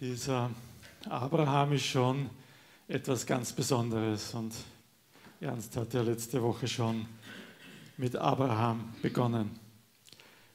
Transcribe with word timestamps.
Dieser 0.00 0.50
Abraham 1.08 1.74
ist 1.74 1.84
schon 1.84 2.28
etwas 2.88 3.24
ganz 3.24 3.52
Besonderes 3.52 4.34
und 4.34 4.52
Ernst 5.40 5.76
hat 5.76 5.94
ja 5.94 6.02
letzte 6.02 6.42
Woche 6.42 6.66
schon 6.66 7.06
mit 7.96 8.16
Abraham 8.16 8.92
begonnen. 9.02 9.52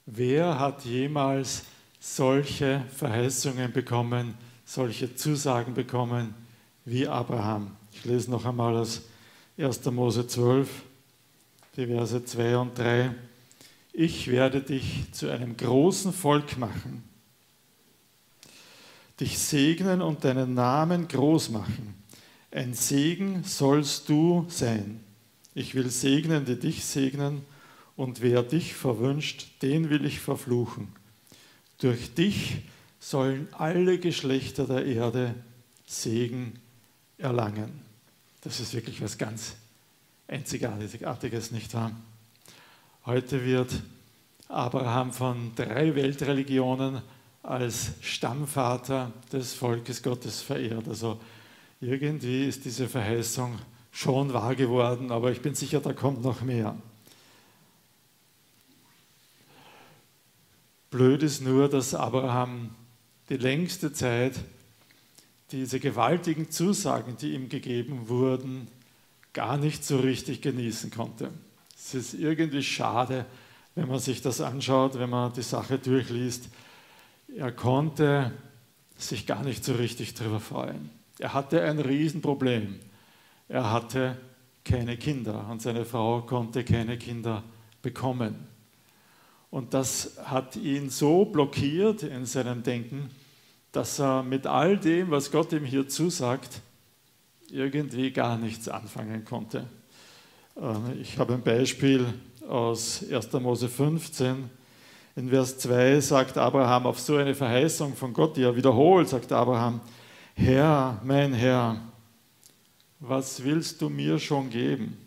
Wer 0.06 0.60
hat 0.60 0.84
jemals 0.84 1.64
solche 2.02 2.84
Verheißungen 2.94 3.72
bekommen, 3.72 4.34
solche 4.66 5.16
Zusagen 5.16 5.74
bekommen 5.74 6.36
wie 6.84 7.08
Abraham? 7.08 7.78
Ich 7.94 8.04
lese 8.04 8.30
noch 8.32 8.44
einmal 8.44 8.76
aus 8.76 9.04
1. 9.58 9.86
Mose 9.86 10.28
12, 10.28 10.70
die 11.78 11.86
Verse 11.88 12.26
2 12.26 12.58
und 12.58 12.78
3. 12.78 13.16
Ich 13.94 14.28
werde 14.28 14.60
dich 14.60 15.06
zu 15.14 15.30
einem 15.32 15.56
großen 15.56 16.12
Volk 16.12 16.58
machen 16.58 17.09
dich 19.20 19.38
segnen 19.38 20.02
und 20.02 20.24
deinen 20.24 20.54
Namen 20.54 21.08
groß 21.08 21.50
machen. 21.50 21.96
Ein 22.52 22.74
Segen 22.74 23.44
sollst 23.44 24.10
du 24.10 24.46
sein. 24.50 25.02
Ich 25.54 25.76
will 25.76 25.90
segnen, 25.90 26.46
die 26.46 26.60
dich 26.60 26.86
segnen, 26.86 27.44
und 27.96 28.22
wer 28.22 28.44
dich 28.44 28.76
verwünscht, 28.76 29.62
den 29.62 29.90
will 29.90 30.06
ich 30.06 30.22
verfluchen. 30.22 30.88
Durch 31.80 32.14
dich 32.14 32.62
sollen 33.00 33.50
alle 33.52 34.00
Geschlechter 34.00 34.66
der 34.66 34.86
Erde 34.86 35.36
Segen 35.86 36.60
erlangen. 37.18 37.82
Das 38.42 38.62
ist 38.62 38.74
wirklich 38.74 39.02
was 39.02 39.18
ganz 39.18 39.58
Einzigartiges, 40.30 41.52
nicht 41.52 41.74
wahr? 41.74 41.92
Heute 43.06 43.44
wird 43.44 43.82
Abraham 44.48 45.12
von 45.12 45.52
drei 45.56 45.96
Weltreligionen 45.96 47.02
als 47.44 47.92
Stammvater 48.02 49.12
des 49.32 49.54
Volkes 49.54 50.04
Gottes 50.04 50.42
verehrt. 50.42 50.88
Also 50.88 51.20
irgendwie 51.82 52.46
ist 52.46 52.66
diese 52.66 52.88
Verheißung 52.88 53.58
schon 53.92 54.34
wahr 54.34 54.56
geworden, 54.56 55.12
aber 55.12 55.32
ich 55.32 55.42
bin 55.42 55.56
sicher, 55.56 55.80
da 55.80 55.94
kommt 55.94 56.24
noch 56.24 56.42
mehr. 56.42 56.76
Blöd 60.92 61.24
ist 61.24 61.42
nur, 61.42 61.70
dass 61.70 61.94
Abraham 61.94 62.72
die 63.30 63.38
längste 63.38 63.94
Zeit 63.94 64.34
diese 65.52 65.80
gewaltigen 65.80 66.50
Zusagen, 66.52 67.18
die 67.18 67.34
ihm 67.34 67.50
gegeben 67.50 68.10
wurden, 68.10 68.68
gar 69.34 69.58
nicht 69.58 69.86
so 69.86 69.98
richtig 69.98 70.42
genießen 70.42 70.92
konnte. 70.92 71.32
Es 71.76 71.94
ist 71.94 72.14
irgendwie 72.14 72.64
schade, 72.64 73.26
wenn 73.76 73.88
man 73.88 74.00
sich 74.00 74.22
das 74.22 74.42
anschaut, 74.42 74.98
wenn 75.00 75.10
man 75.10 75.34
die 75.34 75.44
Sache 75.44 75.78
durchliest 75.78 76.50
er 77.36 77.52
konnte 77.52 78.32
sich 78.98 79.26
gar 79.26 79.44
nicht 79.44 79.64
so 79.64 79.74
richtig 79.74 80.14
darüber 80.14 80.40
freuen. 80.40 80.90
Er 81.20 81.34
hatte 81.34 81.62
ein 81.64 81.80
Riesenproblem. 81.80 82.80
Er 83.48 83.72
hatte 83.72 84.18
keine 84.64 84.98
Kinder 84.98 85.48
und 85.50 85.62
seine 85.62 85.86
Frau 85.86 86.22
konnte 86.22 86.64
keine 86.64 86.98
Kinder 86.98 87.44
bekommen. 87.82 88.36
Und 89.52 89.74
das 89.74 90.18
hat 90.24 90.56
ihn 90.56 90.90
so 90.90 91.26
blockiert 91.26 92.04
in 92.04 92.26
seinem 92.26 92.62
Denken, 92.62 93.10
dass 93.72 94.00
er 94.00 94.22
mit 94.24 94.46
all 94.46 94.78
dem, 94.78 95.12
was 95.12 95.32
Gott 95.32 95.52
ihm 95.54 95.66
hier 95.66 95.88
zusagt, 95.88 96.62
irgendwie 97.52 98.12
gar 98.12 98.38
nichts 98.38 98.68
anfangen 98.68 99.26
konnte. 99.26 99.66
Ähm, 100.56 101.00
ich 101.02 101.18
habe 101.18 101.34
ein 101.34 101.42
Beispiel 101.42 102.14
aus 102.48 103.04
1. 103.10 103.34
Mose 103.34 103.70
15. 103.70 104.50
In 105.20 105.28
Vers 105.28 105.58
2 105.58 106.00
sagt 106.00 106.38
Abraham 106.38 106.86
auf 106.86 106.98
so 106.98 107.18
eine 107.18 107.36
Verheißung 107.36 107.94
von 107.94 108.14
Gott, 108.14 108.38
die 108.38 108.44
er 108.44 108.56
wiederholt, 108.56 109.10
sagt 109.10 109.34
Abraham, 109.34 109.82
Herr, 110.34 111.02
mein 111.04 111.34
Herr, 111.34 111.82
was 113.02 113.44
willst 113.44 113.82
du 113.82 113.90
mir 113.90 114.18
schon 114.18 114.50
geben? 114.50 114.98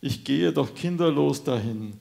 Ich 0.00 0.22
gehe 0.22 0.52
doch 0.52 0.72
kinderlos 0.72 1.42
dahin 1.42 1.94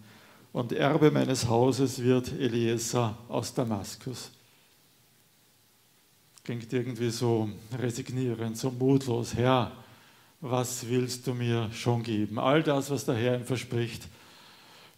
und 0.53 0.72
Erbe 0.72 1.09
meines 1.09 1.47
Hauses 1.47 2.03
wird 2.03 2.31
Eliezer 2.31 3.18
aus 3.28 3.56
Damaskus. 3.56 4.29
Klingt 6.44 6.72
irgendwie 6.72 7.09
so 7.09 7.50
resignierend, 7.75 8.56
so 8.56 8.69
mutlos. 8.69 9.34
Herr, 9.34 9.72
was 10.41 10.88
willst 10.88 11.25
du 11.25 11.34
mir 11.34 11.72
schon 11.72 12.03
geben? 12.03 12.38
All 12.38 12.62
das, 12.62 12.91
was 12.91 13.06
der 13.06 13.16
Herr 13.16 13.40
ihm 13.40 13.46
verspricht, 13.46 14.08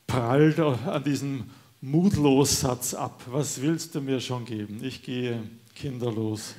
prallt 0.08 0.60
an 0.60 1.04
diesem 1.06 1.50
Mutlos-Satz 1.84 2.94
ab. 2.94 3.24
Was 3.28 3.62
willst 3.62 3.94
du 3.94 4.00
mir 4.00 4.22
schon 4.22 4.46
geben? 4.46 4.82
Ich 4.82 5.04
gehe 5.04 5.44
kinderlos 5.76 6.56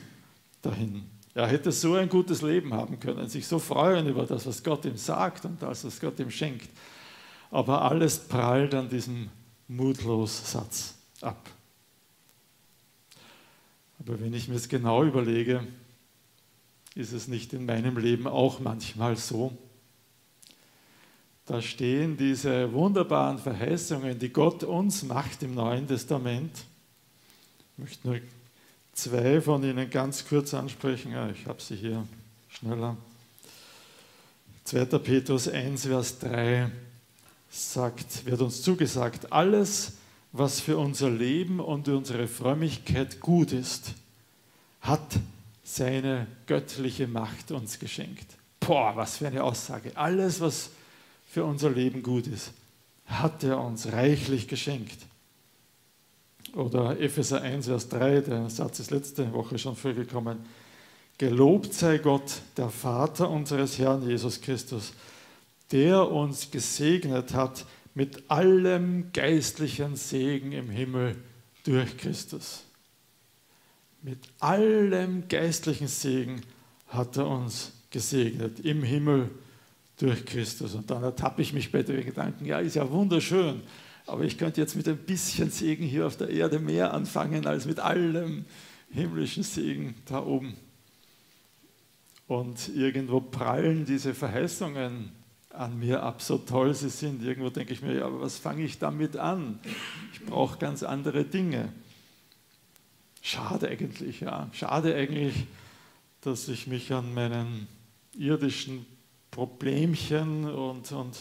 dahin. 0.60 1.06
Er 1.32 1.46
hätte 1.46 1.72
so 1.72 1.94
ein 1.94 2.10
gutes 2.10 2.42
Leben 2.42 2.74
haben 2.74 3.00
können, 3.00 3.26
sich 3.30 3.46
so 3.46 3.58
freuen 3.58 4.06
über 4.06 4.26
das, 4.26 4.44
was 4.44 4.62
Gott 4.62 4.84
ihm 4.84 4.98
sagt 4.98 5.46
und 5.46 5.62
das, 5.62 5.82
was 5.86 5.98
Gott 5.98 6.20
ihm 6.20 6.30
schenkt. 6.30 6.68
Aber 7.50 7.80
alles 7.90 8.18
prallt 8.18 8.74
an 8.74 8.90
diesem 8.90 9.30
Mutlos-Satz 9.66 10.94
ab. 11.22 11.48
Aber 14.00 14.20
wenn 14.20 14.34
ich 14.34 14.48
mir 14.48 14.56
es 14.56 14.68
genau 14.68 15.04
überlege, 15.04 15.66
ist 16.94 17.14
es 17.14 17.28
nicht 17.28 17.54
in 17.54 17.64
meinem 17.64 17.96
Leben 17.96 18.26
auch 18.26 18.60
manchmal 18.60 19.16
so, 19.16 19.56
da 21.54 21.62
stehen 21.62 22.16
diese 22.16 22.72
wunderbaren 22.72 23.38
Verheißungen, 23.38 24.18
die 24.18 24.30
Gott 24.30 24.64
uns 24.64 25.04
macht 25.04 25.40
im 25.44 25.54
Neuen 25.54 25.86
Testament. 25.86 26.50
Ich 27.76 27.78
möchte 27.78 28.08
nur 28.08 28.18
zwei 28.92 29.40
von 29.40 29.62
ihnen 29.62 29.88
ganz 29.88 30.26
kurz 30.26 30.52
ansprechen. 30.52 31.12
Ja, 31.12 31.30
ich 31.30 31.46
habe 31.46 31.62
sie 31.62 31.76
hier 31.76 32.04
schneller. 32.48 32.96
2. 34.64 34.84
Petrus 34.98 35.46
1, 35.46 35.86
Vers 35.86 36.18
3 36.18 36.72
sagt, 37.50 38.26
wird 38.26 38.40
uns 38.40 38.62
zugesagt, 38.62 39.30
alles, 39.30 39.92
was 40.32 40.58
für 40.58 40.76
unser 40.76 41.08
Leben 41.08 41.60
und 41.60 41.86
unsere 41.86 42.26
Frömmigkeit 42.26 43.20
gut 43.20 43.52
ist, 43.52 43.94
hat 44.80 45.20
seine 45.62 46.26
göttliche 46.48 47.06
Macht 47.06 47.52
uns 47.52 47.78
geschenkt. 47.78 48.26
Boah, 48.58 48.96
was 48.96 49.18
für 49.18 49.28
eine 49.28 49.44
Aussage. 49.44 49.92
Alles, 49.94 50.40
was 50.40 50.70
für 51.34 51.44
unser 51.44 51.68
Leben 51.68 52.04
gut 52.04 52.28
ist, 52.28 52.52
hat 53.06 53.42
er 53.42 53.60
uns 53.60 53.90
reichlich 53.90 54.46
geschenkt. 54.46 54.98
Oder 56.54 57.00
Epheser 57.00 57.42
1, 57.42 57.66
Vers 57.66 57.88
3, 57.88 58.20
der 58.20 58.48
Satz 58.48 58.78
ist 58.78 58.92
letzte 58.92 59.32
Woche 59.32 59.58
schon 59.58 59.74
vorgekommen. 59.74 60.38
Gelobt 61.18 61.74
sei 61.74 61.98
Gott, 61.98 62.40
der 62.56 62.70
Vater 62.70 63.28
unseres 63.30 63.80
Herrn 63.80 64.08
Jesus 64.08 64.42
Christus, 64.42 64.92
der 65.72 66.08
uns 66.08 66.52
gesegnet 66.52 67.34
hat 67.34 67.66
mit 67.94 68.30
allem 68.30 69.10
geistlichen 69.12 69.96
Segen 69.96 70.52
im 70.52 70.70
Himmel 70.70 71.16
durch 71.64 71.96
Christus. 71.96 72.62
Mit 74.02 74.20
allem 74.38 75.26
geistlichen 75.26 75.88
Segen 75.88 76.42
hat 76.86 77.16
er 77.16 77.26
uns 77.26 77.72
gesegnet 77.90 78.60
im 78.60 78.84
Himmel 78.84 79.30
durch 79.98 80.24
Christus. 80.24 80.74
Und 80.74 80.90
dann 80.90 81.02
ertappe 81.02 81.42
ich 81.42 81.52
mich 81.52 81.70
bei 81.70 81.82
den 81.82 82.04
Gedanken, 82.04 82.46
ja, 82.46 82.58
ist 82.58 82.76
ja 82.76 82.90
wunderschön, 82.90 83.62
aber 84.06 84.24
ich 84.24 84.36
könnte 84.36 84.60
jetzt 84.60 84.76
mit 84.76 84.88
ein 84.88 84.98
bisschen 84.98 85.50
Segen 85.50 85.84
hier 85.84 86.06
auf 86.06 86.16
der 86.16 86.28
Erde 86.28 86.58
mehr 86.58 86.92
anfangen 86.92 87.46
als 87.46 87.66
mit 87.66 87.80
allem 87.80 88.44
himmlischen 88.90 89.42
Segen 89.42 89.94
da 90.06 90.24
oben. 90.24 90.54
Und 92.26 92.70
irgendwo 92.74 93.20
prallen 93.20 93.84
diese 93.84 94.14
Verheißungen 94.14 95.12
an 95.50 95.78
mir 95.78 96.02
ab, 96.02 96.20
so 96.20 96.38
toll 96.38 96.74
sie 96.74 96.88
sind. 96.88 97.22
Irgendwo 97.22 97.50
denke 97.50 97.72
ich 97.72 97.82
mir, 97.82 97.94
ja, 97.98 98.06
aber 98.06 98.20
was 98.20 98.38
fange 98.38 98.64
ich 98.64 98.78
damit 98.78 99.16
an? 99.16 99.60
Ich 100.12 100.24
brauche 100.24 100.58
ganz 100.58 100.82
andere 100.82 101.24
Dinge. 101.24 101.72
Schade 103.22 103.68
eigentlich, 103.68 104.20
ja. 104.20 104.48
Schade 104.52 104.94
eigentlich, 104.94 105.46
dass 106.20 106.48
ich 106.48 106.66
mich 106.66 106.92
an 106.92 107.14
meinen 107.14 107.68
irdischen 108.16 108.84
Problemchen 109.34 110.48
und, 110.48 110.92
und 110.92 111.16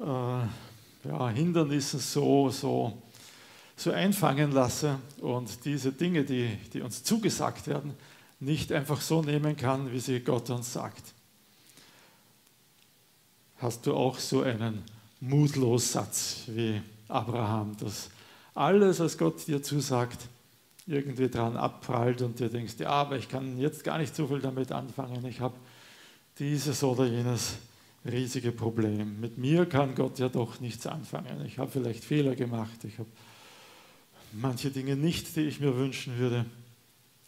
äh, 0.00 1.08
ja, 1.08 1.28
Hindernissen 1.28 2.00
so, 2.00 2.48
so, 2.48 3.02
so 3.76 3.90
einfangen 3.90 4.50
lasse 4.52 4.98
und 5.20 5.62
diese 5.66 5.92
Dinge, 5.92 6.24
die, 6.24 6.48
die 6.72 6.80
uns 6.80 7.04
zugesagt 7.04 7.66
werden, 7.66 7.92
nicht 8.40 8.72
einfach 8.72 9.02
so 9.02 9.20
nehmen 9.20 9.58
kann, 9.58 9.92
wie 9.92 10.00
sie 10.00 10.20
Gott 10.20 10.48
uns 10.48 10.72
sagt. 10.72 11.12
Hast 13.58 13.86
du 13.86 13.94
auch 13.94 14.18
so 14.18 14.40
einen 14.40 14.82
Mutlos-Satz 15.20 16.44
wie 16.46 16.80
Abraham, 17.08 17.76
dass 17.76 18.08
alles, 18.54 19.00
was 19.00 19.18
Gott 19.18 19.46
dir 19.46 19.62
zusagt, 19.62 20.28
irgendwie 20.86 21.28
dran 21.28 21.58
abprallt 21.58 22.22
und 22.22 22.40
dir 22.40 22.48
denkst, 22.48 22.76
ja, 22.78 22.88
aber 22.88 23.18
ich 23.18 23.28
kann 23.28 23.58
jetzt 23.58 23.84
gar 23.84 23.98
nicht 23.98 24.16
so 24.16 24.28
viel 24.28 24.40
damit 24.40 24.72
anfangen. 24.72 25.24
Ich 25.26 25.40
habe 25.40 25.54
dieses 26.38 26.82
oder 26.82 27.06
jenes 27.06 27.56
riesige 28.04 28.52
Problem. 28.52 29.20
Mit 29.20 29.38
mir 29.38 29.66
kann 29.66 29.94
Gott 29.94 30.18
ja 30.18 30.28
doch 30.28 30.60
nichts 30.60 30.86
anfangen. 30.86 31.44
Ich 31.44 31.58
habe 31.58 31.70
vielleicht 31.70 32.04
Fehler 32.04 32.34
gemacht. 32.36 32.84
Ich 32.84 32.98
habe 32.98 33.08
manche 34.32 34.70
Dinge 34.70 34.96
nicht, 34.96 35.34
die 35.36 35.42
ich 35.42 35.60
mir 35.60 35.76
wünschen 35.76 36.18
würde. 36.18 36.46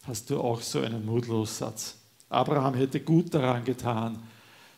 hast 0.03 0.29
du 0.29 0.39
auch 0.39 0.61
so 0.61 0.79
einen 0.79 1.05
Mutlossatz. 1.05 1.97
Abraham 2.29 2.75
hätte 2.75 2.99
gut 2.99 3.33
daran 3.33 3.65
getan, 3.65 4.19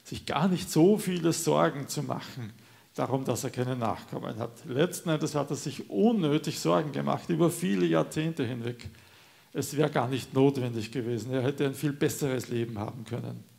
sich 0.04 0.26
gar 0.26 0.48
nicht 0.48 0.70
so 0.72 0.98
viele 0.98 1.34
Sorgen 1.34 1.88
zu 1.88 2.02
machen 2.02 2.54
darum, 2.96 3.24
dass 3.24 3.44
er 3.44 3.50
keine 3.50 3.76
Nachkommen 3.76 4.38
hat. 4.38 4.66
Letzten 4.66 5.10
Endes 5.10 5.36
hat 5.36 5.50
er 5.50 5.56
sich 5.56 5.90
unnötig 5.90 6.60
Sorgen 6.60 6.92
gemacht 6.92 7.30
über 7.30 7.50
viele 7.50 7.86
Jahrzehnte 7.86 8.46
hinweg. 8.46 8.90
Es 9.54 9.76
wäre 9.76 9.90
gar 9.90 10.08
nicht 10.08 10.34
notwendig 10.34 10.92
gewesen. 10.92 11.32
Er 11.32 11.44
hätte 11.44 11.66
ein 11.66 11.74
viel 11.74 11.94
besseres 11.94 12.50
Leben 12.50 12.80
haben 12.80 13.04
können. 13.06 13.51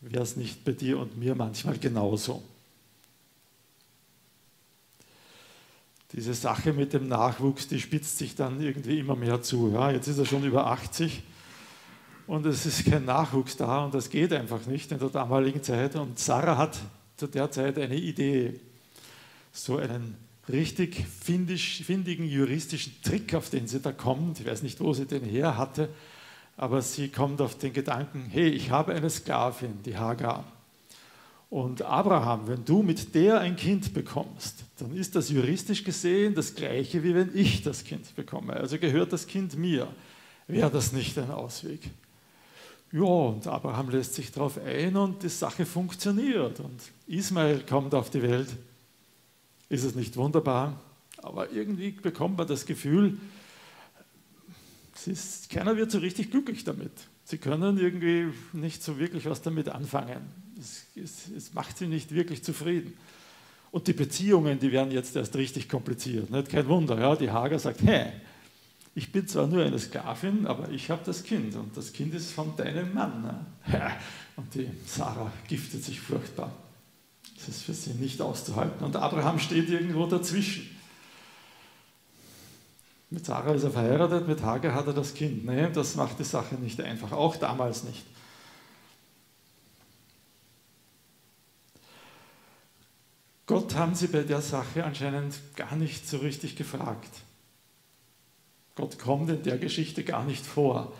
Wäre 0.00 0.22
es 0.22 0.36
nicht 0.36 0.64
bei 0.64 0.72
dir 0.72 0.98
und 0.98 1.18
mir 1.18 1.34
manchmal 1.34 1.78
genauso? 1.78 2.42
Diese 6.12 6.34
Sache 6.34 6.72
mit 6.72 6.92
dem 6.92 7.06
Nachwuchs, 7.06 7.68
die 7.68 7.78
spitzt 7.78 8.18
sich 8.18 8.34
dann 8.34 8.60
irgendwie 8.60 8.98
immer 8.98 9.14
mehr 9.14 9.42
zu. 9.42 9.70
Ja, 9.70 9.90
jetzt 9.90 10.08
ist 10.08 10.18
er 10.18 10.26
schon 10.26 10.42
über 10.42 10.66
80 10.66 11.22
und 12.26 12.46
es 12.46 12.66
ist 12.66 12.84
kein 12.84 13.04
Nachwuchs 13.04 13.56
da 13.56 13.84
und 13.84 13.94
das 13.94 14.10
geht 14.10 14.32
einfach 14.32 14.66
nicht 14.66 14.90
in 14.90 14.98
der 14.98 15.10
damaligen 15.10 15.62
Zeit. 15.62 15.94
Und 15.96 16.18
Sarah 16.18 16.56
hat 16.56 16.78
zu 17.16 17.28
der 17.28 17.50
Zeit 17.50 17.78
eine 17.78 17.96
Idee, 17.96 18.58
so 19.52 19.76
einen 19.76 20.16
richtig 20.48 21.06
findisch, 21.06 21.82
findigen 21.84 22.26
juristischen 22.26 22.94
Trick, 23.02 23.34
auf 23.34 23.50
den 23.50 23.68
sie 23.68 23.80
da 23.80 23.92
kommt. 23.92 24.40
Ich 24.40 24.46
weiß 24.46 24.62
nicht, 24.62 24.80
wo 24.80 24.92
sie 24.92 25.06
den 25.06 25.24
her 25.24 25.56
hatte, 25.56 25.90
aber 26.60 26.82
sie 26.82 27.08
kommt 27.08 27.40
auf 27.40 27.56
den 27.56 27.72
Gedanken, 27.72 28.26
hey, 28.28 28.50
ich 28.50 28.70
habe 28.70 28.92
eine 28.92 29.08
Sklavin, 29.08 29.82
die 29.82 29.96
Hagar. 29.96 30.44
Und 31.48 31.80
Abraham, 31.80 32.48
wenn 32.48 32.66
du 32.66 32.82
mit 32.82 33.14
der 33.14 33.40
ein 33.40 33.56
Kind 33.56 33.94
bekommst, 33.94 34.64
dann 34.76 34.94
ist 34.94 35.16
das 35.16 35.30
juristisch 35.30 35.82
gesehen 35.84 36.34
das 36.34 36.54
gleiche, 36.54 37.02
wie 37.02 37.14
wenn 37.14 37.30
ich 37.34 37.62
das 37.62 37.82
Kind 37.82 38.14
bekomme. 38.14 38.52
Also 38.52 38.76
gehört 38.76 39.10
das 39.10 39.26
Kind 39.26 39.56
mir. 39.56 39.88
Wäre 40.48 40.70
das 40.70 40.92
nicht 40.92 41.16
ein 41.16 41.30
Ausweg? 41.30 41.80
Ja, 42.92 43.04
und 43.04 43.46
Abraham 43.46 43.88
lässt 43.88 44.12
sich 44.12 44.30
darauf 44.30 44.58
ein 44.58 44.94
und 44.98 45.22
die 45.22 45.30
Sache 45.30 45.64
funktioniert. 45.64 46.60
Und 46.60 46.78
Ismael 47.06 47.60
kommt 47.60 47.94
auf 47.94 48.10
die 48.10 48.20
Welt. 48.20 48.48
Ist 49.70 49.84
es 49.84 49.94
nicht 49.94 50.14
wunderbar? 50.18 50.78
Aber 51.22 51.50
irgendwie 51.52 51.92
bekommt 51.92 52.36
man 52.36 52.46
das 52.46 52.66
Gefühl, 52.66 53.16
ist, 55.06 55.50
keiner 55.50 55.76
wird 55.76 55.90
so 55.90 55.98
richtig 55.98 56.30
glücklich 56.30 56.64
damit. 56.64 56.92
Sie 57.24 57.38
können 57.38 57.78
irgendwie 57.78 58.28
nicht 58.52 58.82
so 58.82 58.98
wirklich 58.98 59.26
was 59.26 59.42
damit 59.42 59.68
anfangen. 59.68 60.22
Es, 60.58 60.86
es, 60.96 61.28
es 61.36 61.54
macht 61.54 61.78
sie 61.78 61.86
nicht 61.86 62.12
wirklich 62.12 62.42
zufrieden. 62.42 62.94
Und 63.70 63.86
die 63.86 63.92
Beziehungen, 63.92 64.58
die 64.58 64.72
werden 64.72 64.90
jetzt 64.90 65.14
erst 65.14 65.36
richtig 65.36 65.68
kompliziert. 65.68 66.30
Nicht? 66.30 66.48
Kein 66.48 66.66
Wunder, 66.66 66.98
ja? 66.98 67.14
die 67.14 67.30
Hager 67.30 67.58
sagt, 67.58 67.82
hä, 67.82 68.12
ich 68.94 69.12
bin 69.12 69.28
zwar 69.28 69.46
nur 69.46 69.64
eine 69.64 69.78
Sklavin, 69.78 70.46
aber 70.46 70.70
ich 70.70 70.90
habe 70.90 71.02
das 71.04 71.22
Kind 71.22 71.54
und 71.54 71.76
das 71.76 71.92
Kind 71.92 72.12
ist 72.14 72.32
von 72.32 72.56
deinem 72.56 72.92
Mann. 72.92 73.22
Ne? 73.22 73.46
Und 74.36 74.54
die 74.54 74.68
Sarah 74.86 75.30
giftet 75.48 75.84
sich 75.84 76.00
furchtbar. 76.00 76.50
Das 77.36 77.48
ist 77.48 77.62
für 77.62 77.74
sie 77.74 77.92
nicht 77.92 78.20
auszuhalten. 78.20 78.84
Und 78.84 78.96
Abraham 78.96 79.38
steht 79.38 79.68
irgendwo 79.68 80.06
dazwischen. 80.06 80.68
Mit 83.10 83.26
Sarah 83.26 83.54
ist 83.54 83.64
er 83.64 83.72
verheiratet, 83.72 84.28
mit 84.28 84.42
Hagar 84.42 84.72
hat 84.72 84.86
er 84.86 84.92
das 84.92 85.14
Kind. 85.14 85.44
Nee, 85.44 85.68
das 85.72 85.96
macht 85.96 86.18
die 86.20 86.24
Sache 86.24 86.54
nicht 86.54 86.80
einfach, 86.80 87.10
auch 87.10 87.34
damals 87.36 87.82
nicht. 87.82 88.04
Gott 93.46 93.74
haben 93.74 93.96
sie 93.96 94.06
bei 94.06 94.22
der 94.22 94.40
Sache 94.40 94.84
anscheinend 94.84 95.40
gar 95.56 95.74
nicht 95.74 96.08
so 96.08 96.18
richtig 96.18 96.54
gefragt. 96.54 97.10
Gott 98.76 98.96
kommt 98.96 99.28
in 99.28 99.42
der 99.42 99.58
Geschichte 99.58 100.04
gar 100.04 100.24
nicht 100.24 100.46
vor. 100.46 100.92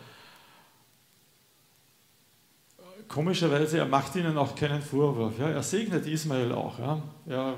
Komischerweise, 3.06 3.78
er 3.78 3.86
macht 3.86 4.16
ihnen 4.16 4.36
auch 4.36 4.56
keinen 4.56 4.82
Vorwurf. 4.82 5.38
Ja, 5.38 5.48
er 5.48 5.62
segnet 5.62 6.06
Ismael 6.06 6.50
auch. 6.50 6.78
Ja. 6.80 7.02
Er, 7.26 7.54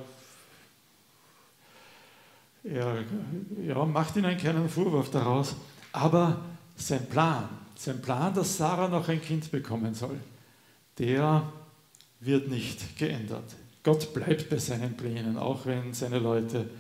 er 2.65 3.05
ja, 3.67 3.85
macht 3.85 4.17
ihnen 4.17 4.37
keinen 4.37 4.69
Vorwurf 4.69 5.11
daraus. 5.11 5.55
Aber 5.93 6.41
sein 6.77 7.07
Plan, 7.09 7.49
sein 7.77 8.01
Plan, 8.01 8.33
dass 8.35 8.57
Sarah 8.57 8.89
noch 8.89 9.09
ein 9.09 9.21
Kind 9.21 9.51
bekommen 9.51 9.95
soll, 9.95 10.19
der 10.99 11.53
wird 12.21 12.49
nicht 12.49 12.97
geändert. 12.97 13.55
Gott 13.83 14.15
bleibt 14.15 14.49
bei 14.49 14.59
seinen 14.59 14.97
Plänen, 14.97 15.37
auch 15.37 15.67
wenn 15.67 15.93
seine 15.93 16.19
Leute 16.19 16.71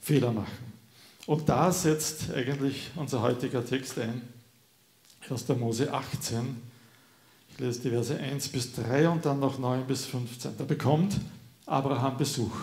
Fehler 0.00 0.32
machen. 0.32 0.72
Und 1.26 1.48
da 1.48 1.72
setzt 1.72 2.32
eigentlich 2.32 2.92
unser 2.94 3.20
heutiger 3.20 3.64
Text 3.64 3.98
ein, 3.98 4.22
aus 5.28 5.44
der 5.44 5.56
Mose 5.56 5.92
18. 5.92 6.62
Ich 7.50 7.58
lese 7.58 7.80
die 7.80 7.90
Verse 7.90 8.16
1 8.16 8.48
bis 8.50 8.74
3 8.74 9.08
und 9.08 9.26
dann 9.26 9.40
noch 9.40 9.58
9 9.58 9.86
bis 9.86 10.04
15. 10.04 10.52
Da 10.56 10.64
bekommt 10.64 11.18
Abraham 11.66 12.16
Besuch. 12.16 12.54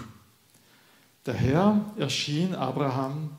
Der 1.25 1.35
Herr 1.35 1.85
erschien 1.97 2.53
Abraham 2.53 3.29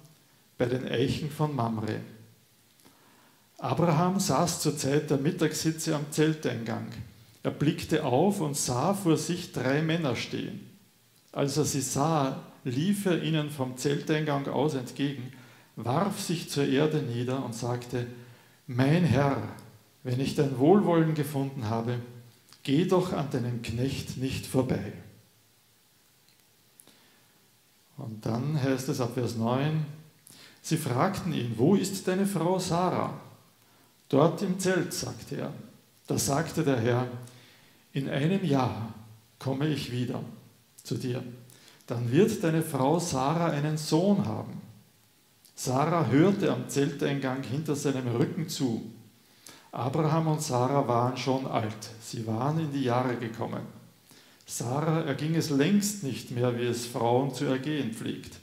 bei 0.57 0.65
den 0.65 0.89
Eichen 0.89 1.31
von 1.31 1.55
Mamre. 1.55 2.01
Abraham 3.59 4.19
saß 4.19 4.61
zur 4.61 4.77
Zeit 4.79 5.11
der 5.11 5.19
Mittagssitze 5.19 5.95
am 5.95 6.11
Zelteingang. 6.11 6.87
Er 7.43 7.51
blickte 7.51 8.05
auf 8.05 8.41
und 8.41 8.57
sah 8.57 8.95
vor 8.95 9.19
sich 9.19 9.53
drei 9.53 9.83
Männer 9.83 10.17
stehen. 10.17 10.61
Als 11.31 11.59
er 11.59 11.65
sie 11.65 11.83
sah, 11.83 12.43
lief 12.65 13.05
er 13.05 13.23
ihnen 13.23 13.51
vom 13.51 13.77
Zelteingang 13.77 14.49
aus 14.49 14.75
entgegen, 14.75 15.33
warf 15.77 16.21
sich 16.21 16.49
zur 16.49 16.67
Erde 16.67 17.03
nieder 17.03 17.45
und 17.45 17.55
sagte, 17.55 18.07
Mein 18.67 19.05
Herr, 19.05 19.43
wenn 20.05 20.21
ich 20.21 20.37
dein 20.37 20.59
Wohlwollen 20.59 21.15
gefunden 21.15 21.69
habe, 21.69 21.99
geh 22.63 22.87
doch 22.87 23.13
an 23.13 23.31
deinem 23.31 23.61
Knecht 23.61 24.17
nicht 24.17 24.47
vorbei. 24.47 24.95
Und 27.97 28.25
dann 28.27 28.61
heißt 28.61 28.89
es 28.89 29.01
ab 29.01 29.13
Vers 29.15 29.37
9, 29.37 29.85
sie 30.63 30.77
fragten 30.77 31.33
ihn, 31.33 31.55
wo 31.57 31.75
ist 31.75 32.07
deine 32.09 32.27
Frau 32.27 32.59
Sarah? 32.59 33.21
Dort 34.09 34.43
im 34.43 34.59
Zelt, 34.59 34.93
sagte 34.93 35.37
er. 35.37 35.53
Da 36.07 36.19
sagte 36.19 36.65
der 36.65 36.81
Herr, 36.81 37.07
in 37.93 38.09
einem 38.11 38.45
Jahr 38.45 38.93
komme 39.39 39.69
ich 39.69 39.91
wieder 39.93 40.21
zu 40.83 40.97
dir 40.97 41.23
dann 41.87 42.11
wird 42.11 42.43
deine 42.43 42.63
Frau 42.63 42.99
Sarah 42.99 43.51
einen 43.51 43.77
Sohn 43.77 44.27
haben. 44.27 44.61
Sarah 45.55 46.07
hörte 46.07 46.53
am 46.53 46.69
Zelteingang 46.69 47.43
hinter 47.43 47.77
seinem 47.77 48.09
Rücken 48.09 48.49
zu. 48.49 48.83
Abraham 49.71 50.29
und 50.29 50.43
Sarah 50.43 50.87
waren 50.89 51.17
schon 51.17 51.47
alt, 51.47 51.77
sie 52.01 52.27
waren 52.27 52.59
in 52.59 52.73
die 52.73 52.85
Jahre 52.85 53.17
gekommen. 53.17 53.63
Sarah 54.47 55.03
erging 55.03 55.35
es 55.35 55.51
längst 55.51 56.03
nicht 56.05 56.31
mehr, 56.31 56.59
wie 56.59 56.65
es 56.65 56.87
Frauen 56.87 57.35
zu 57.35 57.47
ergehen 57.47 57.93
pflegt. 57.93 58.39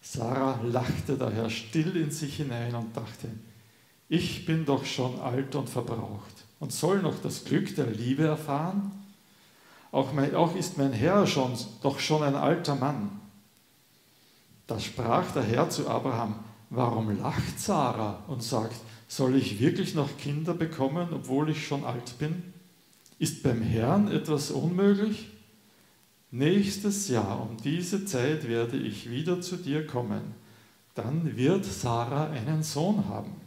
Sarah 0.00 0.60
lachte 0.62 1.16
daher 1.16 1.50
still 1.50 1.96
in 1.96 2.10
sich 2.10 2.36
hinein 2.36 2.74
und 2.74 2.96
dachte, 2.96 3.28
ich 4.08 4.46
bin 4.46 4.64
doch 4.64 4.84
schon 4.84 5.20
alt 5.20 5.54
und 5.54 5.68
verbraucht 5.68 6.44
und 6.58 6.72
soll 6.72 7.02
noch 7.02 7.20
das 7.22 7.44
Glück 7.44 7.74
der 7.76 7.86
Liebe 7.86 8.24
erfahren? 8.24 8.92
Auch, 9.92 10.12
mein, 10.12 10.34
auch 10.34 10.54
ist 10.54 10.78
mein 10.78 10.92
Herr 10.92 11.26
schon, 11.26 11.56
doch 11.82 11.98
schon 11.98 12.22
ein 12.22 12.36
alter 12.36 12.76
Mann. 12.76 13.20
Da 14.66 14.78
sprach 14.78 15.32
der 15.32 15.42
Herr 15.42 15.68
zu 15.68 15.88
Abraham, 15.88 16.36
warum 16.70 17.18
lacht 17.18 17.58
Sarah 17.58 18.22
und 18.28 18.42
sagt, 18.42 18.76
soll 19.08 19.34
ich 19.34 19.60
wirklich 19.60 19.94
noch 19.94 20.16
Kinder 20.16 20.54
bekommen, 20.54 21.08
obwohl 21.12 21.50
ich 21.50 21.66
schon 21.66 21.84
alt 21.84 22.18
bin? 22.18 22.54
Ist 23.20 23.42
beim 23.42 23.60
Herrn 23.60 24.10
etwas 24.10 24.50
unmöglich? 24.50 25.28
Nächstes 26.30 27.08
Jahr 27.08 27.42
um 27.42 27.58
diese 27.58 28.06
Zeit 28.06 28.48
werde 28.48 28.78
ich 28.78 29.10
wieder 29.10 29.42
zu 29.42 29.56
dir 29.56 29.86
kommen. 29.86 30.22
Dann 30.94 31.36
wird 31.36 31.66
Sarah 31.66 32.30
einen 32.30 32.62
Sohn 32.62 33.06
haben. 33.08 33.38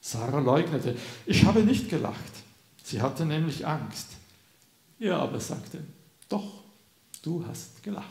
Sarah 0.00 0.38
leugnete, 0.38 0.96
ich 1.26 1.44
habe 1.44 1.64
nicht 1.64 1.90
gelacht. 1.90 2.32
Sie 2.82 3.02
hatte 3.02 3.26
nämlich 3.26 3.66
Angst. 3.66 4.08
Er 4.98 5.18
aber 5.18 5.38
sagte, 5.38 5.84
doch, 6.26 6.62
du 7.20 7.44
hast 7.46 7.82
gelacht. 7.82 8.08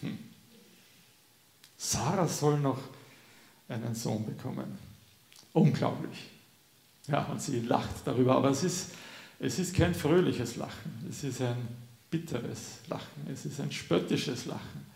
Hm. 0.00 0.16
Sarah 1.76 2.26
soll 2.26 2.58
noch 2.60 2.80
einen 3.68 3.94
Sohn 3.94 4.24
bekommen. 4.24 4.78
Unglaublich. 5.52 6.31
Ja, 7.08 7.24
und 7.24 7.40
sie 7.40 7.60
lacht 7.60 8.06
darüber, 8.06 8.36
aber 8.36 8.50
es 8.50 8.62
ist, 8.62 8.90
es 9.40 9.58
ist 9.58 9.74
kein 9.74 9.94
fröhliches 9.94 10.56
Lachen, 10.56 11.04
es 11.08 11.24
ist 11.24 11.40
ein 11.40 11.68
bitteres 12.10 12.78
Lachen, 12.88 13.26
es 13.32 13.44
ist 13.44 13.60
ein 13.60 13.72
spöttisches 13.72 14.46
Lachen. 14.46 14.86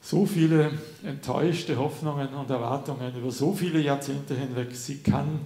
So 0.00 0.24
viele 0.24 0.70
enttäuschte 1.02 1.76
Hoffnungen 1.76 2.28
und 2.34 2.48
Erwartungen 2.50 3.16
über 3.16 3.32
so 3.32 3.52
viele 3.52 3.80
Jahrzehnte 3.80 4.36
hinweg, 4.36 4.74
sie 4.74 4.98
kann 4.98 5.40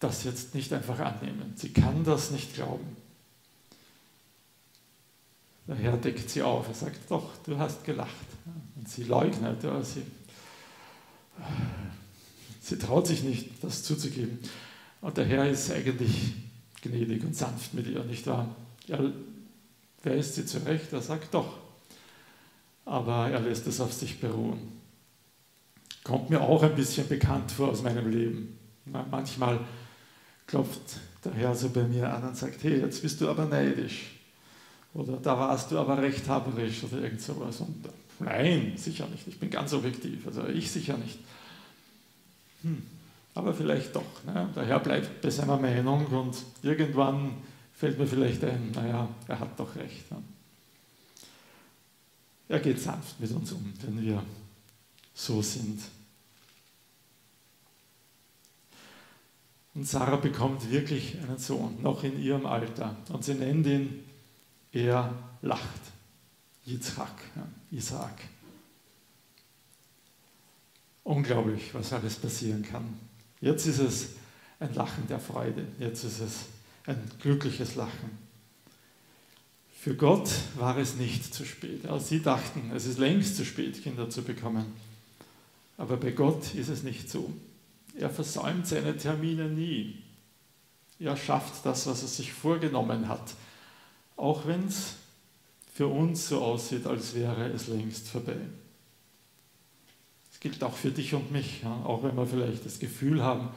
das 0.00 0.24
jetzt 0.24 0.54
nicht 0.54 0.72
einfach 0.72 0.98
annehmen. 1.00 1.54
Sie 1.56 1.72
kann 1.72 2.04
das 2.04 2.30
nicht 2.30 2.54
glauben. 2.54 2.96
Der 5.66 5.76
Herr 5.76 5.96
deckt 5.96 6.30
sie 6.30 6.42
auf. 6.42 6.68
Er 6.68 6.74
sagt, 6.74 7.10
doch, 7.10 7.30
du 7.44 7.58
hast 7.58 7.84
gelacht. 7.84 8.10
Und 8.76 8.88
sie 8.88 9.04
leugnet. 9.04 9.62
Ja, 9.62 9.82
sie, 9.82 10.02
Sie 12.68 12.78
traut 12.78 13.06
sich 13.06 13.22
nicht, 13.22 13.48
das 13.62 13.82
zuzugeben. 13.82 14.38
Und 15.00 15.16
der 15.16 15.24
Herr 15.24 15.48
ist 15.48 15.70
eigentlich 15.72 16.34
gnädig 16.82 17.24
und 17.24 17.34
sanft 17.34 17.72
mit 17.72 17.86
ihr, 17.86 18.04
nicht 18.04 18.26
wahr? 18.26 18.54
Er 18.88 19.10
weist 20.02 20.34
sie 20.34 20.44
zurecht, 20.44 20.92
er 20.92 21.00
sagt 21.00 21.32
doch. 21.32 21.56
Aber 22.84 23.30
er 23.30 23.40
lässt 23.40 23.66
es 23.66 23.80
auf 23.80 23.94
sich 23.94 24.20
beruhen. 24.20 24.58
Kommt 26.04 26.28
mir 26.28 26.42
auch 26.42 26.62
ein 26.62 26.74
bisschen 26.74 27.08
bekannt 27.08 27.52
vor 27.52 27.70
aus 27.70 27.82
meinem 27.82 28.10
Leben. 28.10 28.58
Manchmal 28.84 29.60
klopft 30.46 30.98
der 31.24 31.32
Herr 31.32 31.54
so 31.54 31.70
bei 31.70 31.84
mir 31.84 32.12
an 32.12 32.28
und 32.28 32.36
sagt, 32.36 32.62
hey, 32.64 32.80
jetzt 32.80 33.00
bist 33.00 33.18
du 33.22 33.30
aber 33.30 33.46
neidisch. 33.46 34.14
Oder 34.92 35.16
da 35.16 35.38
warst 35.38 35.70
du 35.70 35.78
aber 35.78 35.96
rechthaberisch 36.02 36.84
oder 36.84 37.02
irgend 37.02 37.22
sowas. 37.22 37.60
Und 37.60 37.88
nein, 38.18 38.74
sicher 38.76 39.06
nicht. 39.08 39.26
Ich 39.26 39.38
bin 39.38 39.48
ganz 39.48 39.72
objektiv. 39.72 40.26
Also 40.26 40.46
ich 40.48 40.70
sicher 40.70 40.98
nicht. 40.98 41.18
Hm, 42.68 42.82
aber 43.34 43.54
vielleicht 43.54 43.96
doch. 43.96 44.24
Ne? 44.26 44.48
Der 44.54 44.66
Herr 44.66 44.80
bleibt 44.80 45.20
bei 45.22 45.30
seiner 45.30 45.56
Meinung 45.56 46.06
und 46.06 46.36
irgendwann 46.62 47.32
fällt 47.72 47.98
mir 47.98 48.06
vielleicht 48.06 48.44
ein, 48.44 48.72
naja, 48.72 49.08
er 49.26 49.40
hat 49.40 49.58
doch 49.58 49.74
recht. 49.76 50.10
Ne? 50.10 50.22
Er 52.48 52.60
geht 52.60 52.80
sanft 52.80 53.18
mit 53.20 53.30
uns 53.30 53.52
um, 53.52 53.72
wenn 53.82 54.02
wir 54.02 54.22
so 55.14 55.42
sind. 55.42 55.80
Und 59.74 59.86
Sarah 59.86 60.16
bekommt 60.16 60.70
wirklich 60.70 61.16
einen 61.18 61.38
Sohn, 61.38 61.80
noch 61.82 62.02
in 62.02 62.20
ihrem 62.20 62.46
Alter. 62.46 62.96
Und 63.10 63.24
sie 63.24 63.34
nennt 63.34 63.66
ihn, 63.66 64.04
er 64.72 65.14
lacht. 65.42 65.80
Yitzhak, 66.66 67.14
Isaac. 67.70 68.24
Unglaublich, 71.08 71.72
was 71.72 71.94
alles 71.94 72.16
passieren 72.16 72.62
kann. 72.62 72.84
Jetzt 73.40 73.64
ist 73.64 73.78
es 73.78 74.08
ein 74.60 74.74
Lachen 74.74 75.06
der 75.08 75.18
Freude. 75.18 75.64
Jetzt 75.78 76.04
ist 76.04 76.20
es 76.20 76.44
ein 76.84 77.00
glückliches 77.22 77.76
Lachen. 77.76 78.18
Für 79.72 79.94
Gott 79.94 80.28
war 80.56 80.76
es 80.76 80.96
nicht 80.96 81.32
zu 81.32 81.46
spät. 81.46 81.86
Also 81.86 82.04
sie 82.04 82.20
dachten, 82.20 82.72
es 82.76 82.84
ist 82.84 82.98
längst 82.98 83.36
zu 83.36 83.46
spät, 83.46 83.82
Kinder 83.82 84.10
zu 84.10 84.20
bekommen. 84.20 84.66
Aber 85.78 85.96
bei 85.96 86.10
Gott 86.10 86.54
ist 86.54 86.68
es 86.68 86.82
nicht 86.82 87.08
so. 87.08 87.32
Er 87.94 88.10
versäumt 88.10 88.66
seine 88.66 88.94
Termine 88.94 89.48
nie. 89.48 90.02
Er 90.98 91.16
schafft 91.16 91.64
das, 91.64 91.86
was 91.86 92.02
er 92.02 92.08
sich 92.08 92.34
vorgenommen 92.34 93.08
hat, 93.08 93.34
auch 94.18 94.46
wenn 94.46 94.66
es 94.66 94.96
für 95.72 95.86
uns 95.86 96.28
so 96.28 96.42
aussieht, 96.42 96.86
als 96.86 97.14
wäre 97.14 97.46
es 97.46 97.66
längst 97.68 98.08
vorbei. 98.08 98.36
Das 100.38 100.52
gilt 100.52 100.62
auch 100.62 100.76
für 100.76 100.92
dich 100.92 101.14
und 101.14 101.32
mich, 101.32 101.62
ja? 101.64 101.82
auch 101.84 102.04
wenn 102.04 102.14
wir 102.14 102.24
vielleicht 102.24 102.64
das 102.64 102.78
Gefühl 102.78 103.24
haben, 103.24 103.48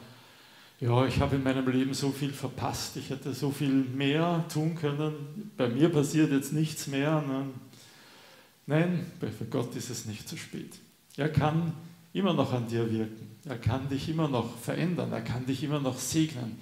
ja, 0.80 1.06
ich 1.06 1.20
habe 1.20 1.36
in 1.36 1.44
meinem 1.44 1.68
Leben 1.68 1.94
so 1.94 2.10
viel 2.10 2.32
verpasst, 2.32 2.96
ich 2.96 3.10
hätte 3.10 3.34
so 3.34 3.52
viel 3.52 3.70
mehr 3.72 4.44
tun 4.52 4.74
können, 4.74 5.52
bei 5.56 5.68
mir 5.68 5.90
passiert 5.90 6.32
jetzt 6.32 6.52
nichts 6.52 6.88
mehr. 6.88 7.22
Nein, 8.66 9.06
für 9.20 9.44
Gott 9.44 9.76
ist 9.76 9.90
es 9.90 10.06
nicht 10.06 10.28
zu 10.28 10.36
spät. 10.36 10.74
Er 11.16 11.28
kann 11.28 11.72
immer 12.12 12.34
noch 12.34 12.52
an 12.52 12.66
dir 12.66 12.90
wirken. 12.90 13.28
Er 13.44 13.58
kann 13.58 13.88
dich 13.88 14.08
immer 14.08 14.26
noch 14.26 14.58
verändern. 14.58 15.12
Er 15.12 15.22
kann 15.22 15.46
dich 15.46 15.62
immer 15.62 15.78
noch 15.78 16.00
segnen. 16.00 16.58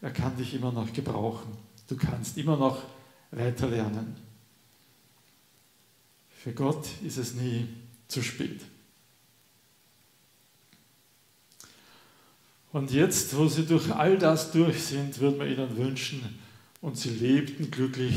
Er 0.00 0.10
kann 0.10 0.36
dich 0.36 0.54
immer 0.54 0.72
noch 0.72 0.92
gebrauchen. 0.92 1.56
Du 1.86 1.96
kannst 1.96 2.36
immer 2.36 2.56
noch 2.56 2.82
weiter 3.30 3.68
lernen. 3.68 4.16
Für 6.30 6.52
Gott 6.52 6.88
ist 7.04 7.16
es 7.16 7.34
nie 7.34 7.68
zu 8.08 8.24
spät. 8.24 8.60
Und 12.72 12.90
jetzt, 12.90 13.36
wo 13.36 13.48
sie 13.48 13.66
durch 13.66 13.92
all 13.94 14.18
das 14.18 14.50
durch 14.50 14.82
sind, 14.82 15.18
würde 15.20 15.38
man 15.38 15.48
ihnen 15.48 15.76
wünschen, 15.76 16.38
und 16.80 16.98
sie 16.98 17.10
lebten 17.10 17.70
glücklich 17.70 18.14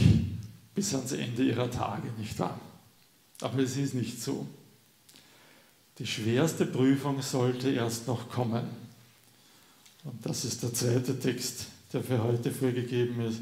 bis 0.73 0.93
ans 0.95 1.11
Ende 1.11 1.43
ihrer 1.43 1.69
Tage, 1.69 2.09
nicht 2.17 2.37
wahr? 2.39 2.59
Aber 3.41 3.59
es 3.59 3.77
ist 3.77 3.93
nicht 3.93 4.21
so. 4.21 4.47
Die 5.99 6.07
schwerste 6.07 6.65
Prüfung 6.65 7.21
sollte 7.21 7.69
erst 7.69 8.07
noch 8.07 8.29
kommen. 8.29 8.65
Und 10.03 10.25
das 10.25 10.43
ist 10.45 10.63
der 10.63 10.73
zweite 10.73 11.19
Text, 11.19 11.67
der 11.93 12.03
für 12.03 12.23
heute 12.23 12.51
vorgegeben 12.51 13.21
ist. 13.21 13.39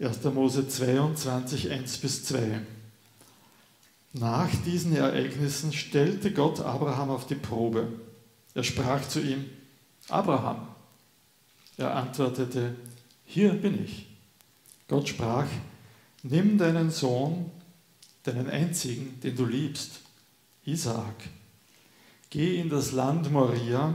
1. 0.00 0.22
Mose 0.32 0.68
22, 0.68 1.70
1 1.70 1.98
bis 1.98 2.24
2. 2.24 2.60
Nach 4.12 4.48
diesen 4.64 4.94
Ereignissen 4.94 5.72
stellte 5.72 6.32
Gott 6.32 6.60
Abraham 6.60 7.10
auf 7.10 7.26
die 7.26 7.34
Probe. 7.34 7.88
Er 8.54 8.62
sprach 8.62 9.06
zu 9.06 9.20
ihm, 9.20 9.44
Abraham. 10.08 10.68
Er 11.76 11.94
antwortete, 11.94 12.74
hier 13.24 13.52
bin 13.52 13.84
ich. 13.84 14.06
Gott 14.88 15.08
sprach, 15.08 15.46
nimm 16.22 16.58
deinen 16.58 16.90
Sohn, 16.90 17.50
deinen 18.22 18.48
einzigen, 18.48 19.20
den 19.20 19.36
du 19.36 19.44
liebst, 19.44 20.00
Isaak 20.64 21.28
Geh 22.30 22.60
in 22.60 22.68
das 22.68 22.92
Land 22.92 23.30
Moria 23.32 23.94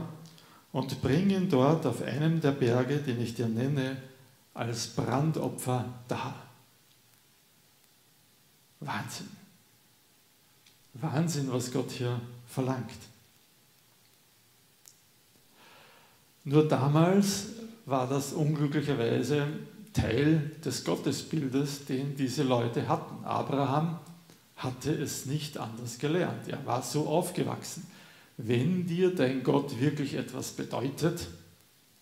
und 0.72 1.00
bring 1.00 1.30
ihn 1.30 1.48
dort 1.48 1.86
auf 1.86 2.02
einem 2.02 2.40
der 2.40 2.50
Berge, 2.50 2.98
den 2.98 3.20
ich 3.20 3.34
dir 3.34 3.46
nenne, 3.46 3.96
als 4.54 4.88
Brandopfer 4.88 5.84
dar. 6.08 6.34
Wahnsinn. 8.80 9.28
Wahnsinn, 10.94 11.52
was 11.52 11.70
Gott 11.72 11.92
hier 11.92 12.20
verlangt. 12.46 12.90
Nur 16.44 16.68
damals 16.68 17.46
war 17.86 18.08
das 18.08 18.32
unglücklicherweise 18.32 19.46
Teil 19.92 20.50
des 20.64 20.84
Gottesbildes, 20.84 21.86
den 21.86 22.16
diese 22.16 22.42
Leute 22.42 22.88
hatten. 22.88 23.24
Abraham 23.24 23.98
hatte 24.56 24.92
es 24.92 25.26
nicht 25.26 25.58
anders 25.58 25.98
gelernt. 25.98 26.48
Er 26.48 26.64
war 26.66 26.82
so 26.82 27.06
aufgewachsen 27.06 27.86
wenn 28.36 28.86
dir 28.86 29.14
dein 29.14 29.42
Gott 29.42 29.78
wirklich 29.80 30.14
etwas 30.14 30.52
bedeutet, 30.52 31.28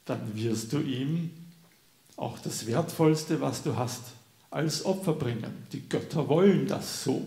dann 0.04 0.34
wirst 0.34 0.72
du 0.72 0.78
ihm 0.78 1.30
auch 2.16 2.38
das 2.38 2.66
Wertvollste, 2.66 3.40
was 3.40 3.62
du 3.62 3.76
hast, 3.76 4.02
als 4.50 4.84
Opfer 4.84 5.14
bringen. 5.14 5.66
Die 5.72 5.88
Götter 5.88 6.28
wollen 6.28 6.66
das 6.66 7.04
so. 7.04 7.22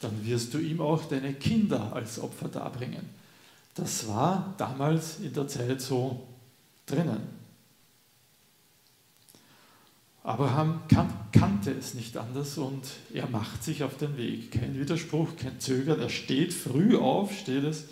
Dann 0.00 0.24
wirst 0.24 0.52
du 0.54 0.58
ihm 0.58 0.80
auch 0.80 1.04
deine 1.04 1.34
Kinder 1.34 1.92
als 1.94 2.18
Opfer 2.18 2.48
darbringen. 2.48 3.08
Das 3.74 4.06
war 4.06 4.54
damals 4.58 5.18
in 5.20 5.32
der 5.32 5.48
Zeit 5.48 5.80
so 5.80 6.26
drinnen. 6.86 7.44
Abraham 10.22 10.80
kan 10.88 11.12
kannte 11.32 11.70
es 11.72 11.92
nicht 11.92 12.16
anders 12.16 12.56
und 12.56 12.82
er 13.12 13.28
macht 13.28 13.62
sich 13.62 13.82
auf 13.84 13.98
den 13.98 14.16
Weg. 14.16 14.52
Kein 14.52 14.78
Widerspruch, 14.78 15.36
kein 15.36 15.60
Zögern. 15.60 16.00
Er 16.00 16.08
steht 16.08 16.54
früh 16.54 16.96
auf, 16.96 17.36
steht 17.36 17.64
es, 17.64 17.84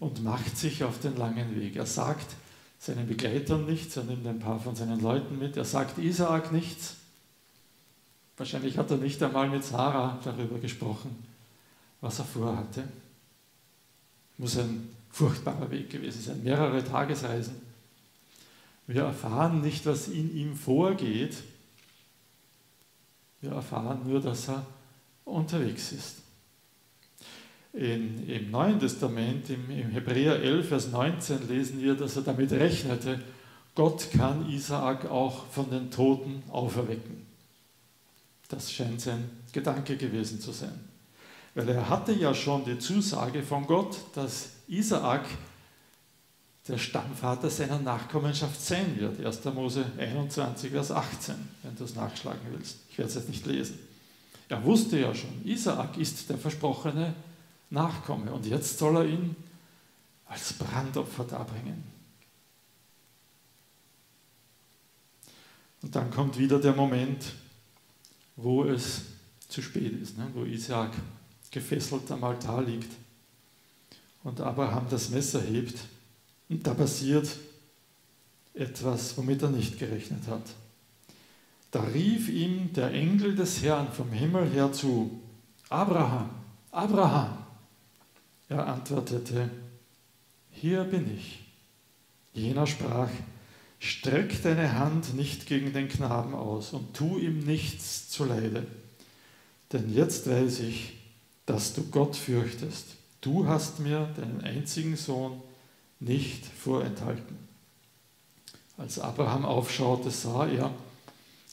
und 0.00 0.24
macht 0.24 0.58
sich 0.58 0.82
auf 0.82 0.98
den 0.98 1.16
langen 1.16 1.54
Weg. 1.54 1.76
Er 1.76 1.86
sagt 1.86 2.34
seinen 2.80 3.06
Begleitern 3.06 3.66
nichts, 3.66 3.96
er 3.96 4.02
nimmt 4.02 4.26
ein 4.26 4.40
paar 4.40 4.58
von 4.58 4.74
seinen 4.74 5.00
Leuten 5.00 5.38
mit, 5.38 5.56
er 5.56 5.64
sagt 5.64 5.98
Isaak 5.98 6.50
nichts. 6.50 6.96
Wahrscheinlich 8.36 8.76
hat 8.78 8.90
er 8.90 8.96
nicht 8.96 9.22
einmal 9.22 9.48
mit 9.48 9.62
Sarah 9.62 10.18
darüber 10.24 10.58
gesprochen, 10.58 11.14
was 12.00 12.18
er 12.18 12.24
vorhatte. 12.24 12.82
Muss 14.38 14.58
ein 14.58 14.88
furchtbarer 15.12 15.70
Weg 15.70 15.90
gewesen 15.90 16.20
sein, 16.20 16.42
mehrere 16.42 16.82
Tagesreisen. 16.82 17.71
Wir 18.92 19.04
erfahren 19.04 19.60
nicht, 19.60 19.86
was 19.86 20.08
in 20.08 20.34
ihm 20.36 20.56
vorgeht. 20.56 21.36
Wir 23.40 23.52
erfahren 23.52 24.00
nur, 24.06 24.20
dass 24.20 24.48
er 24.48 24.66
unterwegs 25.24 25.92
ist 25.92 26.22
in, 27.72 28.28
im 28.28 28.50
Neuen 28.50 28.78
Testament, 28.78 29.48
im, 29.50 29.70
im 29.70 29.90
Hebräer 29.90 30.36
11, 30.36 30.68
Vers 30.68 30.90
19 30.90 31.48
lesen 31.48 31.80
wir, 31.80 31.94
dass 31.94 32.16
er 32.16 32.22
damit 32.22 32.52
rechnete, 32.52 33.20
Gott 33.74 34.10
kann 34.12 34.48
Isaak 34.50 35.10
auch 35.10 35.46
von 35.46 35.70
den 35.70 35.90
Toten 35.90 36.42
auferwecken. 36.50 37.26
Das 38.48 38.70
scheint 38.70 39.00
sein 39.00 39.30
Gedanke 39.52 39.96
gewesen 39.96 40.40
zu 40.40 40.52
sein. 40.52 40.78
Weil 41.54 41.70
er 41.70 41.88
hatte 41.88 42.12
ja 42.12 42.34
schon 42.34 42.64
die 42.66 42.78
Zusage 42.78 43.42
von 43.42 43.66
Gott, 43.66 43.96
dass 44.14 44.50
Isaak 44.68 45.24
der 46.68 46.78
Stammvater 46.78 47.50
seiner 47.50 47.78
Nachkommenschaft 47.78 48.60
sein 48.60 48.98
wird. 48.98 49.24
1. 49.24 49.44
Mose 49.46 49.84
21, 49.98 50.70
Vers 50.70 50.92
18, 50.92 51.34
wenn 51.62 51.74
du 51.76 51.84
es 51.84 51.94
nachschlagen 51.94 52.40
willst. 52.50 52.76
Ich 52.88 52.98
werde 52.98 53.08
es 53.08 53.16
jetzt 53.16 53.28
nicht 53.28 53.46
lesen. 53.46 53.78
Er 54.48 54.62
wusste 54.64 54.98
ja 54.98 55.14
schon, 55.14 55.44
Isaak 55.44 55.96
ist 55.96 56.28
der 56.30 56.38
versprochene 56.38 57.14
nachkomme. 57.70 58.30
Und 58.32 58.46
jetzt 58.46 58.78
soll 58.78 58.96
er 58.96 59.04
ihn 59.06 59.34
als 60.26 60.52
Brandopfer 60.52 61.24
darbringen. 61.24 61.82
Und 65.82 65.96
dann 65.96 66.10
kommt 66.10 66.38
wieder 66.38 66.60
der 66.60 66.74
Moment, 66.74 67.32
wo 68.36 68.64
es 68.64 69.02
zu 69.48 69.62
spät 69.62 70.00
ist, 70.00 70.16
ne? 70.16 70.28
wo 70.32 70.44
Isaac 70.44 70.92
gefesselt 71.50 72.10
am 72.10 72.22
Altar 72.24 72.62
liegt 72.62 72.90
und 74.22 74.40
Abraham 74.40 74.86
das 74.88 75.10
Messer 75.10 75.42
hebt 75.42 75.76
Und 76.52 76.66
da 76.66 76.74
passiert 76.74 77.34
etwas, 78.52 79.16
womit 79.16 79.40
er 79.42 79.48
nicht 79.48 79.78
gerechnet 79.78 80.28
hat. 80.28 80.42
Da 81.70 81.80
rief 81.84 82.28
ihm 82.28 82.74
der 82.74 82.92
Engel 82.92 83.34
des 83.34 83.62
Herrn 83.62 83.90
vom 83.90 84.12
Himmel 84.12 84.50
her 84.50 84.70
zu, 84.70 85.18
Abraham, 85.70 86.28
Abraham. 86.70 87.38
Er 88.50 88.66
antwortete, 88.66 89.48
hier 90.50 90.84
bin 90.84 91.16
ich. 91.16 91.38
Jener 92.34 92.66
sprach, 92.66 93.08
streck 93.78 94.42
deine 94.42 94.78
Hand 94.78 95.14
nicht 95.14 95.46
gegen 95.46 95.72
den 95.72 95.88
Knaben 95.88 96.34
aus 96.34 96.74
und 96.74 96.92
tu 96.92 97.16
ihm 97.16 97.38
nichts 97.38 98.10
zuleide. 98.10 98.66
Denn 99.72 99.94
jetzt 99.94 100.28
weiß 100.28 100.60
ich, 100.60 100.98
dass 101.46 101.72
du 101.72 101.84
Gott 101.84 102.14
fürchtest. 102.14 102.88
Du 103.22 103.46
hast 103.46 103.78
mir 103.78 104.12
deinen 104.18 104.42
einzigen 104.42 104.96
Sohn 104.96 105.40
nicht 106.04 106.44
vorenthalten. 106.46 107.38
Als 108.76 108.98
Abraham 108.98 109.44
aufschaute, 109.44 110.10
sah 110.10 110.46
er, 110.46 110.72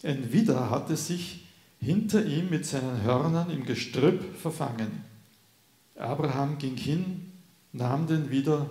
ein 0.04 0.32
Widder 0.32 0.70
hatte 0.70 0.96
sich 0.96 1.46
hinter 1.80 2.26
ihm 2.26 2.50
mit 2.50 2.66
seinen 2.66 3.04
Hörnern 3.04 3.50
im 3.50 3.66
Gestrüpp 3.66 4.38
verfangen. 4.38 5.04
Abraham 5.96 6.58
ging 6.58 6.78
hin, 6.78 7.32
nahm 7.74 8.08
den 8.08 8.32
Widder 8.32 8.70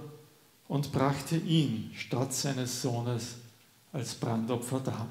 und 0.66 0.92
brachte 0.92 1.37
ihn 1.37 1.90
statt 1.94 2.32
seines 2.32 2.82
Sohnes 2.82 3.37
als 3.92 4.14
Brandopfer 4.14 4.80
dar. 4.80 5.08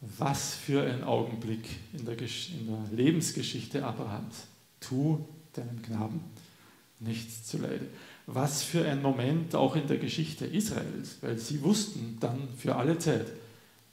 Was 0.00 0.54
für 0.54 0.82
ein 0.82 1.04
Augenblick 1.04 1.68
in 1.92 2.04
der, 2.04 2.18
in 2.18 2.66
der 2.66 2.96
Lebensgeschichte 2.96 3.84
Abrahams. 3.84 4.46
Tu 4.80 5.24
deinem 5.52 5.80
Knaben 5.82 6.20
nichts 6.98 7.46
zuleide. 7.46 7.86
Was 8.26 8.62
für 8.62 8.86
ein 8.86 9.02
Moment 9.02 9.54
auch 9.54 9.74
in 9.76 9.86
der 9.88 9.98
Geschichte 9.98 10.46
Israels, 10.46 11.16
weil 11.22 11.38
sie 11.38 11.62
wussten 11.62 12.18
dann 12.20 12.48
für 12.56 12.76
alle 12.76 12.98
Zeit, 12.98 13.26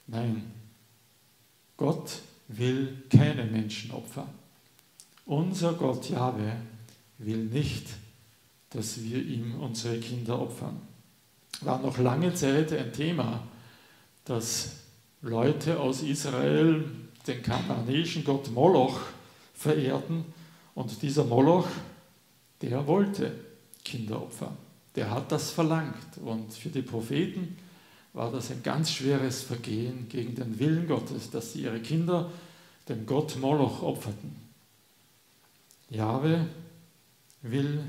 nein, 0.06 0.50
Gott 1.76 2.20
will 2.48 3.02
keine 3.10 3.44
Menschenopfer. 3.44 4.26
Unser 5.26 5.72
Gott 5.74 6.08
Jahwe 6.10 6.52
will 7.18 7.44
nicht, 7.44 7.86
dass 8.70 9.02
wir 9.02 9.22
ihm 9.22 9.60
unsere 9.60 9.98
Kinder 9.98 10.40
opfern. 10.40 10.80
War 11.62 11.80
noch 11.80 11.98
lange 11.98 12.34
Zeit 12.34 12.72
ein 12.72 12.92
Thema, 12.92 13.42
dass 14.24 14.76
Leute 15.22 15.78
aus 15.78 16.02
Israel 16.02 16.84
den 17.26 17.42
kananäischen 17.42 18.24
Gott 18.24 18.50
Moloch 18.50 19.00
verehrten 19.54 20.24
und 20.74 21.02
dieser 21.02 21.24
Moloch, 21.24 21.68
der 22.62 22.86
wollte 22.86 23.32
Kinderopfer. 23.84 24.52
Der 24.96 25.10
hat 25.10 25.30
das 25.30 25.50
verlangt 25.50 26.18
und 26.24 26.52
für 26.52 26.68
die 26.68 26.82
Propheten 26.82 27.56
war 28.12 28.32
das 28.32 28.50
ein 28.50 28.62
ganz 28.62 28.90
schweres 28.90 29.42
Vergehen 29.42 30.08
gegen 30.08 30.34
den 30.34 30.58
Willen 30.58 30.88
Gottes, 30.88 31.30
dass 31.30 31.52
sie 31.52 31.62
ihre 31.62 31.80
Kinder 31.80 32.30
dem 32.88 33.06
Gott 33.06 33.36
Moloch 33.38 33.82
opferten. 33.82 34.34
Jahwe 35.90 36.46
will 37.42 37.84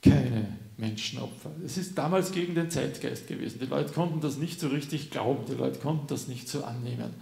keine 0.00 0.56
Menschenopfer. 0.76 1.50
Es 1.64 1.76
ist 1.76 1.96
damals 1.96 2.32
gegen 2.32 2.54
den 2.54 2.70
Zeitgeist 2.70 3.26
gewesen. 3.26 3.58
Die 3.60 3.66
Leute 3.66 3.92
konnten 3.92 4.20
das 4.20 4.36
nicht 4.36 4.60
so 4.60 4.68
richtig 4.68 5.10
glauben, 5.10 5.44
die 5.46 5.54
Leute 5.54 5.78
konnten 5.80 6.06
das 6.08 6.28
nicht 6.28 6.48
so 6.48 6.64
annehmen. 6.64 7.14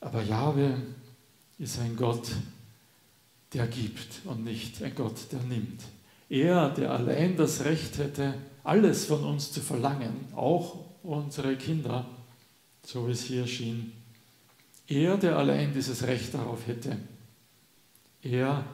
Aber 0.00 0.22
Jahwe 0.22 0.76
ist 1.58 1.78
ein 1.78 1.96
Gott, 1.96 2.28
der 3.52 3.66
gibt 3.66 4.20
und 4.24 4.44
nicht 4.44 4.82
ein 4.82 4.94
Gott, 4.94 5.32
der 5.32 5.40
nimmt. 5.42 5.82
Er, 6.28 6.70
der 6.70 6.90
allein 6.90 7.36
das 7.36 7.64
Recht 7.64 7.98
hätte, 7.98 8.34
alles 8.62 9.04
von 9.06 9.22
uns 9.24 9.52
zu 9.52 9.60
verlangen, 9.60 10.28
auch 10.34 10.84
unsere 11.02 11.56
Kinder, 11.56 12.06
so 12.84 13.06
wie 13.06 13.12
es 13.12 13.24
hier 13.24 13.46
schien. 13.46 13.92
Er, 14.86 15.16
der 15.16 15.36
allein 15.36 15.72
dieses 15.72 16.06
Recht 16.06 16.34
darauf 16.34 16.66
hätte, 16.66 16.96
er 18.22 18.64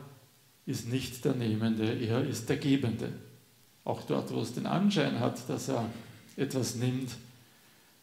ist 0.66 0.88
nicht 0.88 1.24
der 1.24 1.34
Nehmende, 1.34 1.92
er 1.92 2.24
ist 2.24 2.48
der 2.48 2.56
Gebende. 2.56 3.12
Auch 3.84 4.02
dort, 4.02 4.32
wo 4.32 4.40
es 4.40 4.54
den 4.54 4.66
Anschein 4.66 5.18
hat, 5.18 5.48
dass 5.48 5.68
er 5.68 5.90
etwas 6.36 6.76
nimmt, 6.76 7.10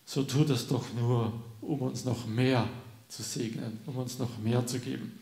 so 0.05 0.23
tut 0.23 0.49
es 0.49 0.67
doch 0.67 0.85
nur, 0.93 1.33
um 1.61 1.81
uns 1.81 2.05
noch 2.05 2.25
mehr 2.25 2.67
zu 3.07 3.23
segnen, 3.23 3.79
um 3.85 3.97
uns 3.97 4.19
noch 4.19 4.37
mehr 4.39 4.65
zu 4.65 4.79
geben. 4.79 5.19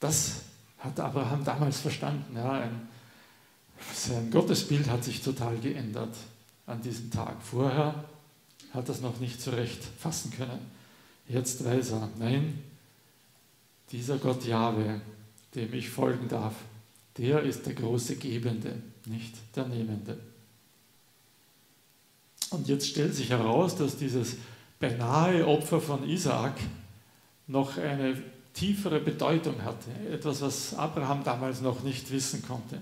Das 0.00 0.42
hat 0.78 1.00
Abraham 1.00 1.44
damals 1.44 1.80
verstanden. 1.80 2.36
Ja, 2.36 2.52
ein, 2.52 2.88
sein 3.94 4.30
Gottesbild 4.30 4.88
hat 4.88 5.04
sich 5.04 5.20
total 5.20 5.56
geändert 5.58 6.14
an 6.66 6.80
diesem 6.82 7.10
Tag. 7.10 7.36
Vorher 7.42 8.04
hat 8.72 8.88
er 8.88 8.94
es 8.94 9.00
noch 9.00 9.18
nicht 9.18 9.40
so 9.40 9.50
recht 9.50 9.82
fassen 9.98 10.30
können. 10.30 10.70
Jetzt 11.28 11.64
weiß 11.64 11.92
er, 11.92 12.08
nein, 12.18 12.62
dieser 13.90 14.18
Gott 14.18 14.44
Jahwe, 14.44 15.00
dem 15.54 15.72
ich 15.74 15.90
folgen 15.90 16.28
darf, 16.28 16.54
der 17.16 17.42
ist 17.42 17.66
der 17.66 17.74
große 17.74 18.16
Gebende, 18.16 18.80
nicht 19.06 19.34
der 19.56 19.66
Nehmende. 19.66 20.18
Und 22.50 22.68
jetzt 22.68 22.88
stellt 22.88 23.14
sich 23.14 23.30
heraus, 23.30 23.76
dass 23.76 23.96
dieses 23.96 24.36
beinahe 24.78 25.46
Opfer 25.46 25.80
von 25.80 26.08
Isaak 26.08 26.58
noch 27.46 27.76
eine 27.76 28.22
tiefere 28.58 29.00
Bedeutung 29.00 29.62
hatte, 29.62 29.90
etwas, 30.10 30.40
was 30.40 30.74
Abraham 30.74 31.22
damals 31.22 31.60
noch 31.60 31.82
nicht 31.82 32.10
wissen 32.10 32.42
konnte. 32.42 32.80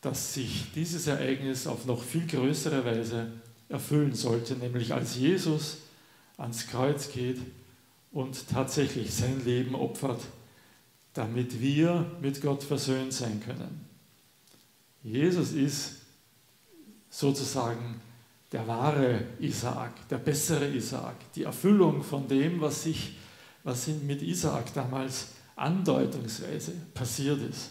Dass 0.00 0.34
sich 0.34 0.66
dieses 0.74 1.06
Ereignis 1.08 1.66
auf 1.66 1.84
noch 1.84 2.02
viel 2.02 2.26
größere 2.26 2.84
Weise 2.84 3.32
erfüllen 3.68 4.14
sollte, 4.14 4.54
nämlich 4.54 4.94
als 4.94 5.16
Jesus 5.16 5.78
ans 6.36 6.68
Kreuz 6.68 7.10
geht 7.10 7.40
und 8.12 8.48
tatsächlich 8.48 9.12
sein 9.12 9.44
Leben 9.44 9.74
opfert, 9.74 10.20
damit 11.14 11.60
wir 11.60 12.06
mit 12.20 12.40
Gott 12.40 12.62
versöhnt 12.62 13.12
sein 13.12 13.42
können. 13.44 13.86
Jesus 15.02 15.52
ist 15.52 16.02
sozusagen 17.10 18.00
der 18.52 18.66
wahre 18.66 19.24
Isaak, 19.40 20.08
der 20.08 20.18
bessere 20.18 20.68
Isaak, 20.68 21.32
die 21.34 21.42
Erfüllung 21.42 22.02
von 22.02 22.28
dem, 22.28 22.60
was, 22.60 22.84
sich, 22.84 23.16
was 23.64 23.88
mit 23.88 24.22
Isaak 24.22 24.72
damals 24.74 25.28
andeutungsweise 25.56 26.72
passiert 26.94 27.40
ist. 27.42 27.70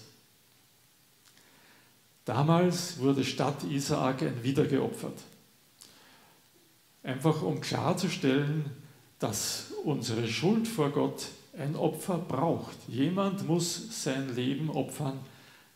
Damals 2.26 2.98
wurde 3.00 3.24
statt 3.24 3.64
Isaak 3.70 4.24
ein 4.24 4.44
Widder 4.44 4.66
geopfert. 4.66 5.20
Einfach 7.04 7.44
um 7.44 7.62
klarzustellen, 7.62 8.66
dass 9.20 9.72
unsere 9.84 10.28
Schuld 10.28 10.68
vor 10.68 10.90
Gott 10.90 11.28
ein 11.58 11.76
Opfer 11.76 12.18
braucht. 12.18 12.76
Jemand 12.88 13.48
muss 13.48 14.04
sein 14.04 14.36
Leben 14.36 14.70
opfern, 14.72 15.20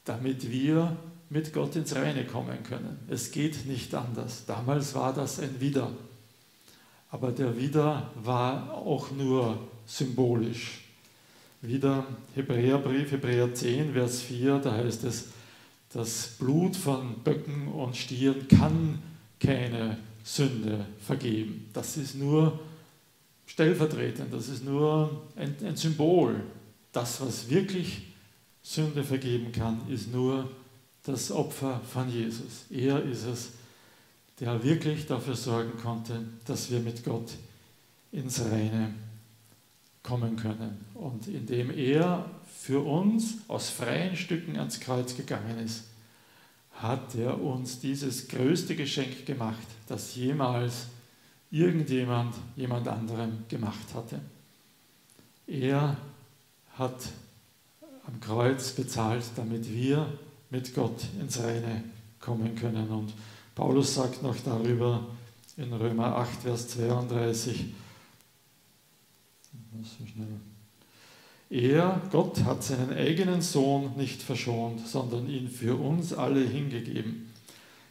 damit 0.03 0.49
wir 0.49 0.97
mit 1.29 1.53
Gott 1.53 1.75
ins 1.75 1.95
Reine 1.95 2.25
kommen 2.25 2.63
können. 2.63 2.99
Es 3.07 3.31
geht 3.31 3.65
nicht 3.65 3.93
anders. 3.93 4.45
Damals 4.45 4.95
war 4.95 5.13
das 5.13 5.39
ein 5.39 5.59
Wider. 5.59 5.91
Aber 7.11 7.31
der 7.31 7.57
Wider 7.57 8.11
war 8.23 8.73
auch 8.73 9.11
nur 9.11 9.59
symbolisch. 9.85 10.81
Wieder 11.61 12.05
Hebräerbrief, 12.35 13.11
Hebräer 13.11 13.53
10, 13.53 13.93
Vers 13.93 14.21
4, 14.21 14.59
da 14.59 14.73
heißt 14.73 15.03
es, 15.03 15.29
das 15.91 16.35
Blut 16.39 16.75
von 16.75 17.15
Böcken 17.23 17.67
und 17.67 17.97
Stieren 17.97 18.47
kann 18.47 18.99
keine 19.39 19.97
Sünde 20.23 20.85
vergeben. 20.99 21.69
Das 21.73 21.97
ist 21.97 22.15
nur 22.15 22.59
stellvertretend, 23.47 24.31
das 24.31 24.47
ist 24.47 24.63
nur 24.63 25.23
ein, 25.35 25.55
ein 25.65 25.75
Symbol. 25.75 26.43
Das, 26.91 27.19
was 27.21 27.49
wirklich 27.49 28.03
Sünde 28.61 29.03
vergeben 29.03 29.51
kann, 29.51 29.81
ist 29.89 30.13
nur 30.13 30.49
das 31.03 31.31
Opfer 31.31 31.81
von 31.91 32.11
Jesus. 32.11 32.65
Er 32.69 33.03
ist 33.03 33.25
es, 33.25 33.49
der 34.39 34.63
wirklich 34.63 35.05
dafür 35.05 35.35
sorgen 35.35 35.77
konnte, 35.81 36.23
dass 36.45 36.69
wir 36.71 36.79
mit 36.79 37.03
Gott 37.03 37.31
ins 38.11 38.41
Reine 38.41 38.93
kommen 40.03 40.35
können. 40.35 40.85
Und 40.93 41.27
indem 41.27 41.71
er 41.71 42.25
für 42.57 42.85
uns 42.85 43.39
aus 43.47 43.69
freien 43.69 44.15
Stücken 44.15 44.57
ans 44.57 44.79
Kreuz 44.79 45.15
gegangen 45.15 45.59
ist, 45.59 45.83
hat 46.73 47.15
er 47.15 47.41
uns 47.41 47.79
dieses 47.79 48.27
größte 48.27 48.75
Geschenk 48.75 49.25
gemacht, 49.25 49.67
das 49.87 50.15
jemals 50.15 50.87
irgendjemand 51.51 52.35
jemand 52.55 52.87
anderem 52.87 53.43
gemacht 53.49 53.93
hatte. 53.93 54.21
Er 55.47 55.97
hat 56.77 57.09
am 58.05 58.19
Kreuz 58.21 58.71
bezahlt, 58.71 59.25
damit 59.35 59.71
wir 59.73 60.07
mit 60.49 60.73
Gott 60.73 61.05
ins 61.19 61.39
Reine 61.39 61.83
kommen 62.19 62.55
können. 62.55 62.89
Und 62.89 63.13
Paulus 63.55 63.95
sagt 63.95 64.23
noch 64.23 64.37
darüber 64.43 65.07
in 65.57 65.73
Römer 65.73 66.15
8, 66.17 66.43
Vers 66.43 66.69
32, 66.69 67.65
Er, 71.49 72.01
Gott, 72.11 72.43
hat 72.43 72.63
seinen 72.63 72.93
eigenen 72.93 73.41
Sohn 73.41 73.93
nicht 73.97 74.21
verschont, 74.21 74.87
sondern 74.87 75.27
ihn 75.29 75.49
für 75.49 75.75
uns 75.75 76.13
alle 76.13 76.45
hingegeben. 76.45 77.33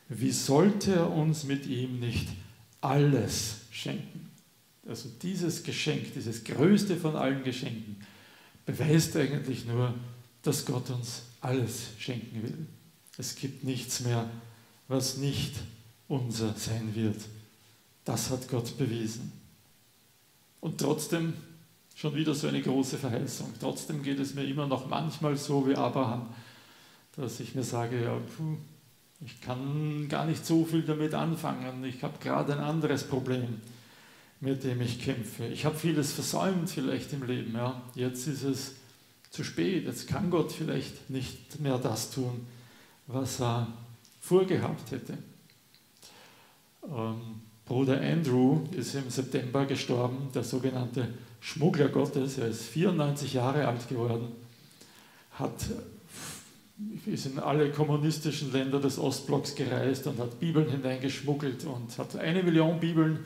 Wie 0.08 0.30
sollte 0.30 0.94
er 0.94 1.12
uns 1.12 1.44
mit 1.44 1.66
ihm 1.66 1.98
nicht 1.98 2.28
alles 2.80 3.62
schenken? 3.70 4.30
Also 4.88 5.08
dieses 5.22 5.64
Geschenk, 5.64 6.14
dieses 6.14 6.44
größte 6.44 6.96
von 6.96 7.16
allen 7.16 7.44
Geschenken, 7.44 7.96
beweist 8.64 9.16
eigentlich 9.16 9.66
nur, 9.66 9.94
dass 10.48 10.64
Gott 10.64 10.88
uns 10.88 11.24
alles 11.42 11.88
schenken 11.98 12.42
will. 12.42 12.66
Es 13.18 13.36
gibt 13.36 13.64
nichts 13.64 14.00
mehr, 14.00 14.30
was 14.88 15.18
nicht 15.18 15.52
unser 16.08 16.54
sein 16.54 16.94
wird. 16.94 17.20
Das 18.06 18.30
hat 18.30 18.48
Gott 18.48 18.78
bewiesen. 18.78 19.30
Und 20.60 20.80
trotzdem 20.80 21.34
schon 21.94 22.14
wieder 22.14 22.34
so 22.34 22.48
eine 22.48 22.62
große 22.62 22.96
Verheißung. 22.96 23.52
Trotzdem 23.60 24.02
geht 24.02 24.20
es 24.20 24.32
mir 24.32 24.44
immer 24.44 24.66
noch 24.66 24.88
manchmal 24.88 25.36
so 25.36 25.68
wie 25.68 25.76
Abraham, 25.76 26.30
dass 27.14 27.40
ich 27.40 27.54
mir 27.54 27.62
sage, 27.62 28.02
ja, 28.02 28.16
puh, 28.16 28.56
ich 29.20 29.42
kann 29.42 30.08
gar 30.08 30.24
nicht 30.24 30.46
so 30.46 30.64
viel 30.64 30.80
damit 30.80 31.12
anfangen. 31.12 31.84
Ich 31.84 32.02
habe 32.02 32.16
gerade 32.20 32.54
ein 32.54 32.64
anderes 32.64 33.04
Problem, 33.04 33.60
mit 34.40 34.64
dem 34.64 34.80
ich 34.80 34.98
kämpfe. 34.98 35.46
Ich 35.48 35.66
habe 35.66 35.76
vieles 35.76 36.12
versäumt 36.12 36.70
vielleicht 36.70 37.12
im 37.12 37.24
Leben. 37.24 37.54
Ja. 37.54 37.82
Jetzt 37.94 38.26
ist 38.26 38.44
es 38.44 38.76
zu 39.30 39.44
spät. 39.44 39.86
Jetzt 39.86 40.08
kann 40.08 40.30
Gott 40.30 40.52
vielleicht 40.52 41.10
nicht 41.10 41.60
mehr 41.60 41.78
das 41.78 42.10
tun, 42.10 42.46
was 43.06 43.40
er 43.40 43.68
vorgehabt 44.20 44.90
hätte. 44.90 45.18
Ähm, 46.84 47.40
Bruder 47.64 48.00
Andrew 48.00 48.60
ist 48.72 48.94
im 48.94 49.10
September 49.10 49.66
gestorben, 49.66 50.28
der 50.34 50.42
sogenannte 50.42 51.08
Schmuggler 51.40 51.88
Gottes. 51.88 52.38
Er 52.38 52.48
ist 52.48 52.62
94 52.64 53.34
Jahre 53.34 53.68
alt 53.68 53.88
geworden, 53.88 54.28
hat, 55.32 55.52
ist 57.04 57.26
in 57.26 57.38
alle 57.38 57.70
kommunistischen 57.70 58.52
Länder 58.52 58.80
des 58.80 58.98
Ostblocks 58.98 59.54
gereist 59.54 60.06
und 60.06 60.18
hat 60.18 60.40
Bibeln 60.40 60.70
hineingeschmuggelt 60.70 61.64
und 61.64 61.96
hat 61.98 62.16
eine 62.16 62.42
Million 62.42 62.80
Bibeln 62.80 63.18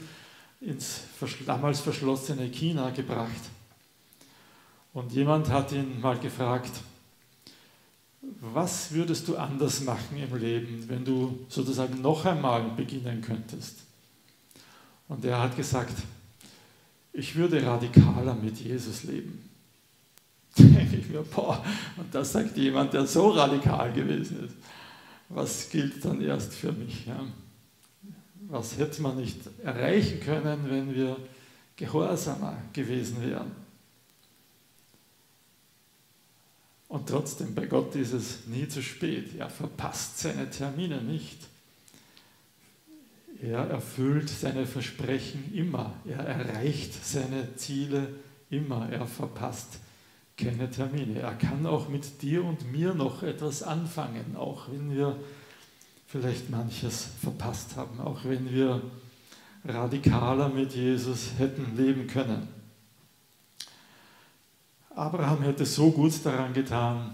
ins 0.61 1.03
damals 1.47 1.81
verschlossene 1.81 2.49
China 2.51 2.91
gebracht. 2.91 3.31
Und 4.93 5.13
jemand 5.13 5.49
hat 5.49 5.73
ihn 5.73 6.01
mal 6.01 6.19
gefragt, 6.19 6.71
was 8.41 8.93
würdest 8.93 9.27
du 9.29 9.37
anders 9.37 9.83
machen 9.83 10.17
im 10.17 10.37
Leben, 10.37 10.89
wenn 10.89 11.05
du 11.05 11.41
sozusagen 11.49 12.01
noch 12.03 12.25
einmal 12.25 12.63
beginnen 12.77 13.21
könntest? 13.21 13.79
Und 15.09 15.25
er 15.25 15.41
hat 15.41 15.57
gesagt, 15.57 15.95
ich 17.13 17.35
würde 17.35 17.65
radikaler 17.65 18.35
mit 18.35 18.59
Jesus 18.59 19.05
leben. 19.05 19.49
Denke 20.59 20.97
ich 20.97 21.09
mir, 21.09 21.23
boah, 21.23 21.65
und 21.97 22.15
das 22.15 22.33
sagt 22.33 22.57
jemand, 22.57 22.93
der 22.93 23.07
so 23.07 23.31
radikal 23.31 23.93
gewesen 23.93 24.45
ist. 24.45 24.55
Was 25.29 25.71
gilt 25.71 26.05
dann 26.05 26.21
erst 26.21 26.53
für 26.55 26.73
mich? 26.73 27.07
Ja? 27.07 27.25
Was 28.49 28.77
hätte 28.77 29.01
man 29.01 29.17
nicht 29.17 29.39
erreichen 29.63 30.21
können, 30.21 30.69
wenn 30.69 30.95
wir 30.95 31.17
gehorsamer 31.77 32.57
gewesen 32.73 33.23
wären? 33.23 33.51
Und 36.93 37.09
trotzdem, 37.09 37.55
bei 37.55 37.65
Gott 37.65 37.95
ist 37.95 38.13
es 38.13 38.47
nie 38.49 38.69
zu 38.69 38.83
spät. 38.83 39.35
Er 39.39 39.49
verpasst 39.49 40.19
seine 40.19 40.51
Termine 40.51 41.01
nicht. 41.01 41.39
Er 43.41 43.61
erfüllt 43.61 44.29
seine 44.29 44.67
Versprechen 44.67 45.55
immer. 45.55 45.95
Er 46.05 46.19
erreicht 46.19 46.93
seine 47.03 47.57
Ziele 47.57 48.09
immer. 48.51 48.91
Er 48.91 49.07
verpasst 49.07 49.79
keine 50.37 50.71
Termine. 50.71 51.21
Er 51.21 51.33
kann 51.33 51.65
auch 51.65 51.89
mit 51.89 52.21
dir 52.21 52.45
und 52.45 52.71
mir 52.71 52.93
noch 52.93 53.23
etwas 53.23 53.63
anfangen, 53.63 54.37
auch 54.37 54.71
wenn 54.71 54.95
wir 54.95 55.17
vielleicht 56.07 56.51
manches 56.51 57.09
verpasst 57.23 57.75
haben, 57.77 58.01
auch 58.03 58.23
wenn 58.25 58.53
wir 58.53 58.83
radikaler 59.65 60.51
mit 60.51 60.75
Jesus 60.75 61.31
hätten 61.39 61.75
leben 61.75 62.07
können. 62.07 62.49
Abraham 64.95 65.43
hätte 65.43 65.65
so 65.65 65.91
gut 65.91 66.13
daran 66.25 66.53
getan, 66.53 67.13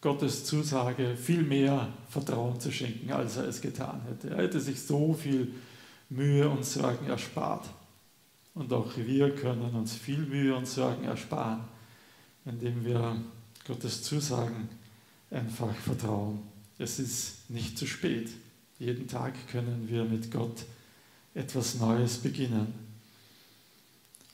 Gottes 0.00 0.44
Zusage 0.44 1.16
viel 1.16 1.42
mehr 1.42 1.88
Vertrauen 2.10 2.60
zu 2.60 2.70
schenken, 2.70 3.10
als 3.10 3.38
er 3.38 3.48
es 3.48 3.60
getan 3.60 4.02
hätte. 4.06 4.30
Er 4.30 4.42
hätte 4.42 4.60
sich 4.60 4.82
so 4.82 5.14
viel 5.14 5.54
Mühe 6.10 6.48
und 6.48 6.64
Sorgen 6.64 7.06
erspart. 7.06 7.66
Und 8.52 8.72
auch 8.72 8.96
wir 8.96 9.34
können 9.34 9.74
uns 9.74 9.94
viel 9.94 10.18
Mühe 10.18 10.54
und 10.54 10.66
Sorgen 10.66 11.04
ersparen, 11.04 11.60
indem 12.44 12.84
wir 12.84 13.16
Gottes 13.66 14.02
Zusagen 14.02 14.68
einfach 15.30 15.74
vertrauen. 15.74 16.40
Es 16.78 16.98
ist 16.98 17.48
nicht 17.48 17.78
zu 17.78 17.86
spät. 17.86 18.30
Jeden 18.78 19.08
Tag 19.08 19.32
können 19.48 19.88
wir 19.88 20.04
mit 20.04 20.30
Gott 20.30 20.64
etwas 21.32 21.76
Neues 21.76 22.18
beginnen. 22.18 22.74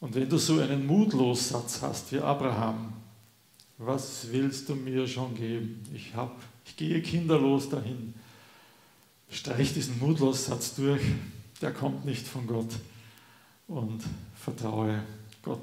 Und 0.01 0.15
wenn 0.15 0.29
du 0.29 0.39
so 0.39 0.59
einen 0.59 0.87
Mutlossatz 0.87 1.83
hast 1.83 2.11
wie 2.13 2.21
Abraham, 2.21 2.93
was 3.77 4.27
willst 4.31 4.69
du 4.69 4.75
mir 4.75 5.07
schon 5.07 5.35
geben? 5.35 5.83
Ich, 5.95 6.15
hab, 6.15 6.37
ich 6.65 6.77
gehe 6.77 7.01
kinderlos 7.03 7.69
dahin. 7.69 8.15
Streich 9.31 9.73
diesen 9.75 9.99
Mutlossatz 9.99 10.75
durch, 10.75 11.03
der 11.61 11.73
kommt 11.73 12.05
nicht 12.05 12.27
von 12.27 12.47
Gott. 12.47 12.73
Und 13.69 14.03
vertraue 14.35 15.03
Gott. 15.43 15.63